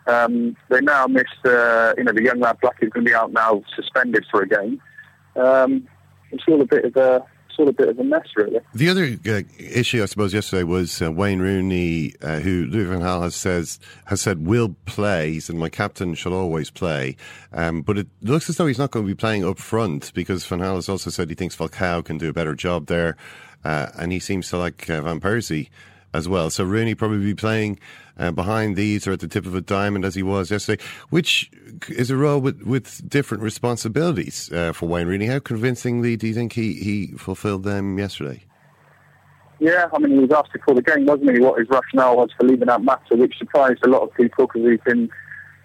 [0.08, 3.16] Um, they now miss, uh, you know, the young lad Black is going to be
[3.16, 4.82] out now, suspended for a game.
[5.36, 5.88] Um,
[6.32, 8.62] it's all a bit of a it's all a bit of a mess, really.
[8.74, 13.02] The other uh, issue, I suppose, yesterday was uh, Wayne Rooney, uh, who Louis van
[13.02, 15.34] Gaal has says has said will play.
[15.34, 17.18] He said my captain shall always play,
[17.52, 20.46] um, but it looks as though he's not going to be playing up front because
[20.46, 23.18] Van Gaal has also said he thinks Falcao can do a better job there,
[23.66, 25.70] uh, and he seems to like uh, Van Persie
[26.14, 26.50] as well.
[26.50, 27.80] So Rooney probably be playing
[28.18, 31.52] uh, behind these or at the tip of a diamond as he was yesterday, which
[31.90, 35.28] is a role with, with different responsibilities uh, for Wayne Rooney.
[35.28, 38.44] How convincingly do you think he, he fulfilled them yesterday?
[39.60, 42.30] Yeah, I mean, he was asked before the game, wasn't he, what his rationale was
[42.38, 45.10] for leaving that matter, which surprised a lot of people because he's been, you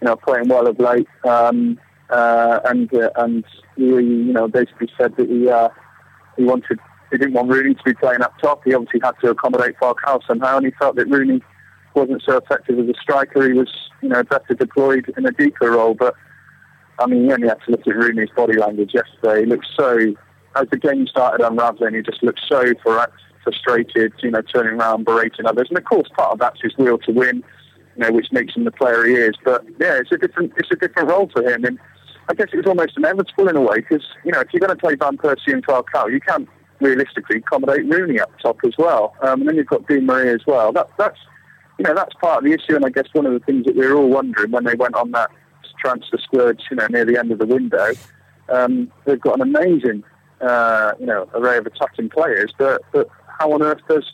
[0.03, 1.09] know, playing well of late.
[1.25, 1.79] Um,
[2.11, 3.45] uh, and uh, and
[3.77, 5.69] he you know basically said that he uh,
[6.37, 6.79] he wanted
[7.11, 8.63] he didn't want Rooney to be playing up top.
[8.65, 11.43] He obviously had to accommodate Falcao somehow, and he felt that Rooney
[11.95, 13.47] wasn't so effective as a striker.
[13.47, 15.95] He was you know better deployed in a deeper role.
[15.95, 16.15] But
[16.99, 19.41] I mean, you only had to look at Rooney's body language yesterday.
[19.41, 20.15] He looked so
[20.57, 22.73] as the game started unraveling, he just looked so
[23.45, 25.67] frustrated, you know, turning around, berating others.
[25.69, 27.45] And of course, part of that's his will to win,
[27.97, 29.35] you know, which makes him the player he is.
[29.45, 31.65] But yeah, it's a different, it's a different role for him.
[31.65, 31.79] And
[32.29, 34.77] I guess it was almost inevitable in a way because you know if you're going
[34.77, 36.49] to play Van Persie and Falcao, you can't
[36.81, 39.15] realistically accommodate Rooney up top as well.
[39.23, 40.73] Um, and then you've got Di Maria as well.
[40.73, 41.19] That, that's
[41.79, 42.77] you know that's part of the issue.
[42.77, 44.95] And I guess one of the things that we were all wondering when they went
[44.95, 45.31] on that
[45.79, 47.93] transfer splurge, you know, near the end of the window,
[48.49, 50.03] um, they've got an amazing
[50.41, 53.09] uh, you know array of attacking players, but but
[53.39, 54.13] how on earth does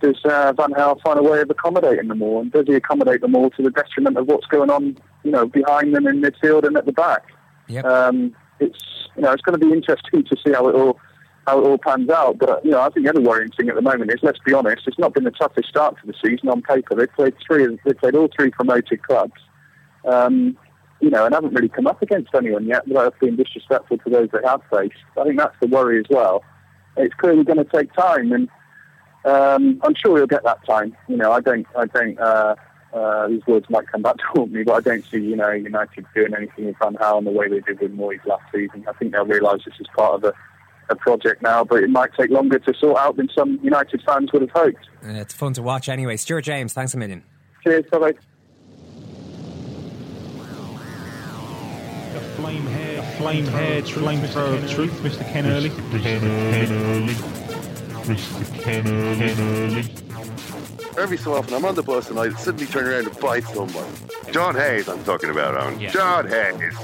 [0.00, 2.40] does uh, Van Gaal find a way of accommodating them all?
[2.40, 5.46] And does he accommodate them all to the detriment of what's going on, you know,
[5.46, 7.22] behind them in midfield and at the back?
[7.68, 7.84] Yep.
[7.84, 10.98] Um, it's you know it's going to be interesting to see how it all
[11.46, 12.38] how it all pans out.
[12.38, 14.52] But you know, I think the other worrying thing at the moment is, let's be
[14.52, 16.94] honest, it's not been the toughest start to the season on paper.
[16.94, 19.40] They've played three, they've played all three promoted clubs,
[20.04, 20.56] um,
[21.00, 24.28] you know, and haven't really come up against anyone yet without being disrespectful to those
[24.32, 24.94] they have faced.
[25.18, 26.44] I think that's the worry as well.
[26.96, 28.48] It's clearly going to take time, and
[29.24, 30.96] um, I'm sure he'll get that time.
[31.08, 32.18] You know, I don't, I don't.
[32.18, 32.54] Uh,
[32.92, 35.50] uh, these words might come back to haunt me, but I don't see, you know,
[35.50, 38.84] United doing anything with Van Gaal in the way they did with Moyes last season.
[38.86, 40.34] I think they'll realise this is part of a
[40.88, 44.32] a project now, but it might take longer to sort out than some United fans
[44.32, 44.88] would have hoped.
[45.02, 46.16] And it's fun to watch anyway.
[46.16, 47.24] Stuart James, thanks a million.
[47.62, 48.12] Cheers, bye bye.
[52.36, 55.32] Flame hair, flame hair, flame thrower of truth, Mr.
[55.32, 55.70] Ken Early.
[55.70, 56.02] Mr.
[56.02, 57.14] Ken Early.
[58.04, 58.62] Mr.
[58.62, 60.11] Ken Early.
[60.98, 63.88] Every so often, I'm on the bus and I suddenly turn around and bite someone.
[64.30, 65.80] John Hayes, I'm talking about, Eoin.
[65.80, 65.90] Yeah.
[65.90, 66.74] John Hayes.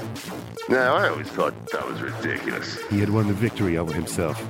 [0.67, 2.79] Now, I always thought that was ridiculous.
[2.89, 4.43] He had won the victory over himself.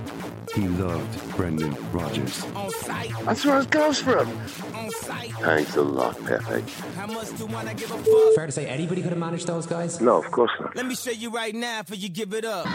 [0.55, 2.43] He loved Brendan Rodgers.
[3.25, 4.27] That's where it goes from.
[5.41, 6.61] Thanks a lot, Pepe.
[8.35, 10.01] Fair to say anybody could have managed those guys?
[10.01, 10.75] No, of course not.
[10.75, 12.65] Let me show you right now for you give it up.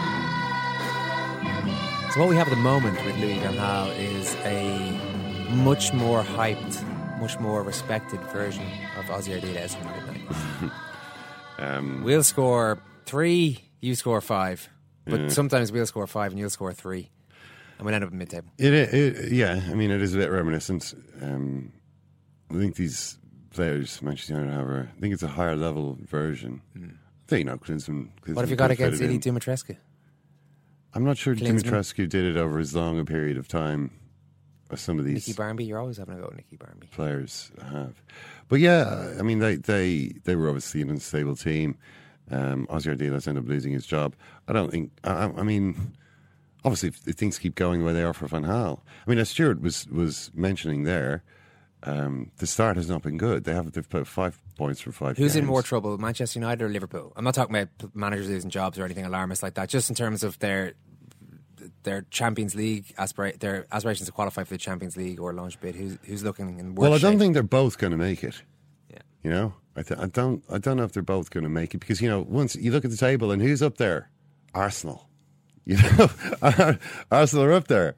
[2.13, 5.04] So what we have at the moment with Louis Van Gaal is a
[5.55, 6.83] much more hyped,
[7.19, 8.63] much more respected version
[8.97, 10.71] of Ossie Ardiles from.
[11.57, 14.67] Um, We'll score three, you score five.
[15.05, 15.27] But Yeah.
[15.29, 17.09] sometimes we'll score five and you'll score three.
[17.77, 18.49] And we'll end up in mid-table.
[18.57, 20.93] It, it, yeah, I mean, it is a bit reminiscent.
[21.21, 21.71] Um,
[22.51, 23.17] I think these
[23.51, 26.61] players, Manchester United, have I think it's a higher level version.
[26.75, 26.79] I
[27.27, 28.09] think, you know, Klinsmann.
[28.27, 29.19] What have you got against Ilie.
[29.19, 29.77] Dumitrescu?
[30.93, 31.61] I'm not sure Klinsmann?
[31.63, 33.91] Dumitrescu did it over as long a period of time
[34.79, 35.65] some of these Nicky Barmby?
[35.65, 36.87] You're always having a go at Nicky Barmby.
[36.91, 38.01] players have.
[38.47, 41.77] But yeah, I mean, they they, they were obviously an unstable team.
[42.31, 44.15] Um, Ossie Ardiles ended up losing his job.
[44.47, 44.91] I don't think.
[45.03, 45.93] I, I- mean,
[46.63, 49.29] obviously, if things keep going the way they are for Van Hal, I mean, as
[49.29, 51.23] Stuart was was mentioning there,
[51.83, 53.43] um, the start has not been good.
[53.43, 55.17] They have they've put five points from five.
[55.17, 57.13] Who's in more trouble, Manchester United or Liverpool?
[57.15, 59.69] I'm not talking about managers losing jobs or anything alarmist like that.
[59.69, 60.73] Just in terms of their
[61.83, 65.75] their Champions League aspira- their aspirations to qualify for the Champions League or launch bid.
[65.75, 67.19] Who's who's looking in worse Well, I don't shape?
[67.19, 68.41] think they're both going to make it.
[68.89, 68.99] Yeah.
[69.23, 70.43] You know, I, th- I don't.
[70.49, 72.71] I don't know if they're both going to make it because you know, once you
[72.71, 74.09] look at the table and who's up there,
[74.53, 75.07] Arsenal.
[75.67, 76.09] You know,
[77.11, 77.95] Arsenal are up there.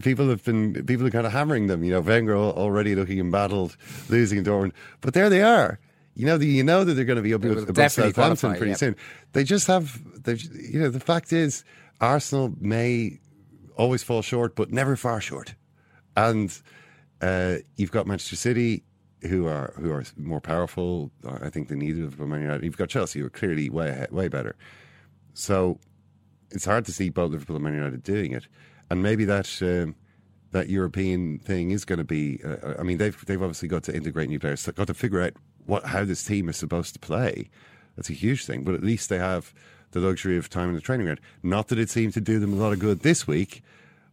[0.00, 1.84] People have been people are kind of hammering them.
[1.84, 3.76] You know, Wenger already looking embattled,
[4.08, 5.78] losing Dortmund, but there they are.
[6.14, 8.12] You know, the, you know that they're going to be up They will above definitely
[8.12, 8.78] Southampton pretty yep.
[8.78, 8.96] soon.
[9.32, 10.00] They just have.
[10.22, 11.64] They, you know, the fact is,
[12.00, 13.18] Arsenal may
[13.76, 15.54] always fall short, but never far short.
[16.16, 16.56] And
[17.20, 18.84] uh, you've got Manchester City,
[19.22, 21.10] who are who are more powerful.
[21.26, 22.62] uh, I think than either of them.
[22.62, 24.56] You've got Chelsea, who are clearly way ahead, way better.
[25.32, 25.78] So
[26.50, 28.46] it's hard to see both Liverpool and Man United doing it.
[28.90, 29.96] And maybe that um,
[30.52, 32.40] that European thing is going to be.
[32.44, 34.64] Uh, I mean, they've they've obviously got to integrate new players.
[34.64, 35.32] They've got to figure out
[35.66, 37.50] what how this team is supposed to play.
[37.96, 38.62] That's a huge thing.
[38.64, 39.54] But at least they have
[39.94, 41.20] the luxury of time in the training ground.
[41.42, 43.62] Not that it seemed to do them a lot of good this week,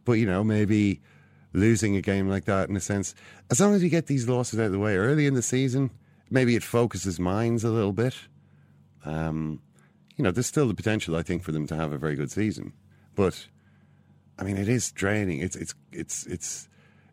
[0.04, 1.00] but you know maybe
[1.52, 3.14] losing a game like that in a sense.
[3.50, 5.90] As long as you get these losses out of the way early in the season,
[6.30, 8.14] maybe it focuses minds a little bit.
[9.04, 9.60] Um,
[10.16, 12.30] you know, there's still the potential, I think, for them to have a very good
[12.30, 12.72] season.
[13.14, 13.48] But
[14.38, 15.40] I mean, it is draining.
[15.40, 16.68] It's it's it's it's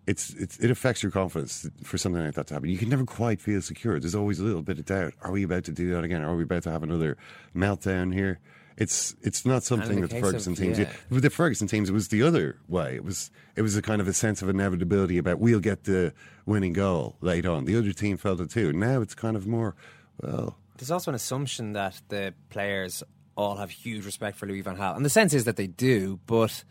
[0.09, 2.69] it's, it's it affects your confidence for something like that to happen.
[2.69, 3.99] You can never quite feel secure.
[3.99, 5.13] There's always a little bit of doubt.
[5.21, 6.21] Are we about to do that again?
[6.23, 7.15] Are we about to have another
[7.55, 8.39] meltdown here?
[8.77, 10.79] It's it's not something that the Ferguson of- teams.
[10.79, 10.89] yeah.
[11.09, 12.95] With the Ferguson teams, it was the other way.
[12.95, 16.13] It was it was a kind of a sense of inevitability about we'll get the
[16.45, 17.65] winning goal late on.
[17.65, 18.73] The other team felt it too.
[18.73, 19.75] Now it's kind of more
[20.21, 20.57] well.
[20.77, 23.03] There's also an assumption that the players
[23.35, 26.19] all have huge respect for Louis van Gaal, and the sense is that they do,
[26.25, 26.63] but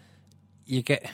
[0.69, 1.11] you get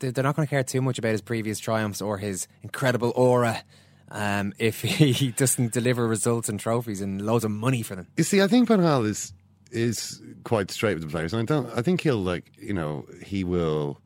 [0.00, 3.12] they- they're not going to care too much about his previous triumphs or his incredible
[3.16, 3.62] aura
[4.10, 8.08] um, if he doesn't deliver results and trophies and loads of money for them.
[8.16, 9.32] You see, I think Van is
[9.70, 11.70] is quite straight with the players, and I don't.
[11.78, 14.00] I think he'll like you know he will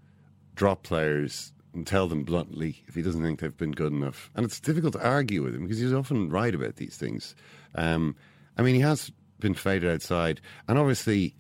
[0.55, 4.45] drop players and tell them bluntly if he doesn't think they've been good enough, and
[4.45, 7.34] it's difficult to argue with him because he's often right about these things.
[7.76, 8.14] Um,
[8.59, 11.34] I mean, he has been faded outside, and obviously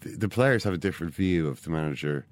[0.00, 2.26] the players have a different view of the manager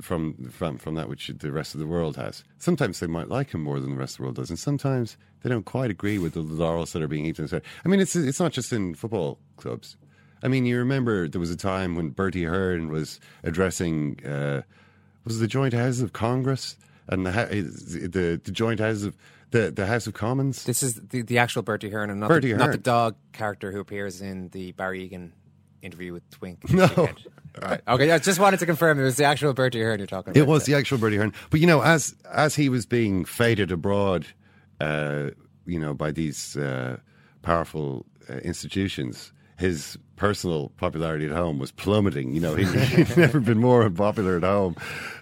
[0.00, 2.44] from from from that which the rest of the world has.
[2.58, 5.16] Sometimes they might like him more than the rest of the world does, and sometimes
[5.42, 7.62] they don't quite agree with the laurels that are being heaped on his head.
[7.84, 9.96] I mean, it's it's not just in football clubs.
[10.42, 14.62] I mean, you remember there was a time when Bertie Ahern was addressing uh,
[15.24, 16.76] was the joint houses of Congress
[17.08, 19.16] and the, the the joint houses of
[19.50, 20.64] the the House of Commons.
[20.64, 23.72] This is the, the actual Bertie Ahern, and not, Bertie the, not the dog character
[23.72, 25.32] who appears in the Barry Egan
[25.82, 26.70] interview with Twink.
[26.70, 27.08] No.
[27.60, 27.80] Right.
[27.88, 30.40] Okay, I just wanted to confirm it was the actual Bertie Ahern you're talking about.
[30.40, 31.32] It was the actual Bertie Ahern.
[31.50, 34.24] But you know, as as he was being faded abroad,
[34.80, 35.30] uh,
[35.66, 36.98] you know, by these uh,
[37.42, 42.32] powerful uh, institutions, his personal popularity at home was plummeting.
[42.32, 44.76] You know, he, he'd never been more unpopular at home.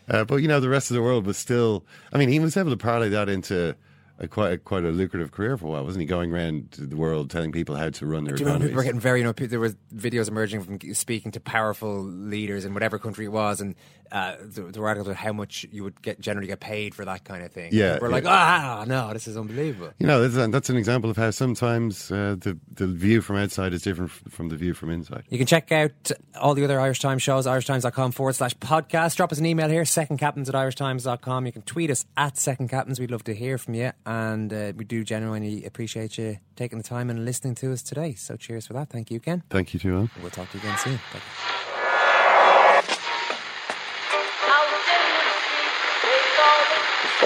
[0.08, 1.84] Uh, but you know, the rest of the world was still.
[2.12, 3.74] I mean, he was able to parlay that into.
[4.20, 6.06] A quite a, quite a lucrative career for a while, wasn't he?
[6.06, 8.82] Going around the world telling people how to run their Do you remember people were
[8.82, 12.98] getting very, you know, there was videos emerging from speaking to powerful leaders in whatever
[12.98, 13.76] country it was, and
[14.10, 17.04] uh, there there were articles about how much you would get generally get paid for
[17.04, 17.70] that kind of thing.
[17.72, 18.14] Yeah, we're yeah.
[18.14, 19.92] like, ah, no, this is unbelievable.
[19.98, 23.72] You know, that's, that's an example of how sometimes uh, the the view from outside
[23.72, 25.24] is different from the view from inside.
[25.28, 26.10] You can check out
[26.40, 29.16] all the other Irish Times shows, irishtimes.com forward slash podcast.
[29.16, 31.46] Drop us an email here, secondcaptains at irishtimes.com.
[31.46, 32.98] You can tweet us at secondcaptains.
[32.98, 33.92] We'd love to hear from you.
[34.08, 38.14] And uh, we do genuinely appreciate you taking the time and listening to us today.
[38.14, 38.88] So cheers for that.
[38.88, 39.42] Thank you, Ken.
[39.50, 40.08] Thank you, Joanne.
[40.22, 40.98] We'll talk to you again soon.
[41.12, 41.30] Thank you.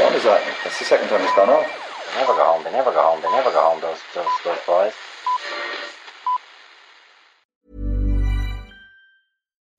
[0.03, 0.43] What is that?
[0.65, 1.71] That's the second time it's gone off.
[2.11, 2.65] They never go home.
[2.65, 3.23] They never go home.
[3.23, 3.81] They never go home.
[3.81, 4.93] Those those those boys.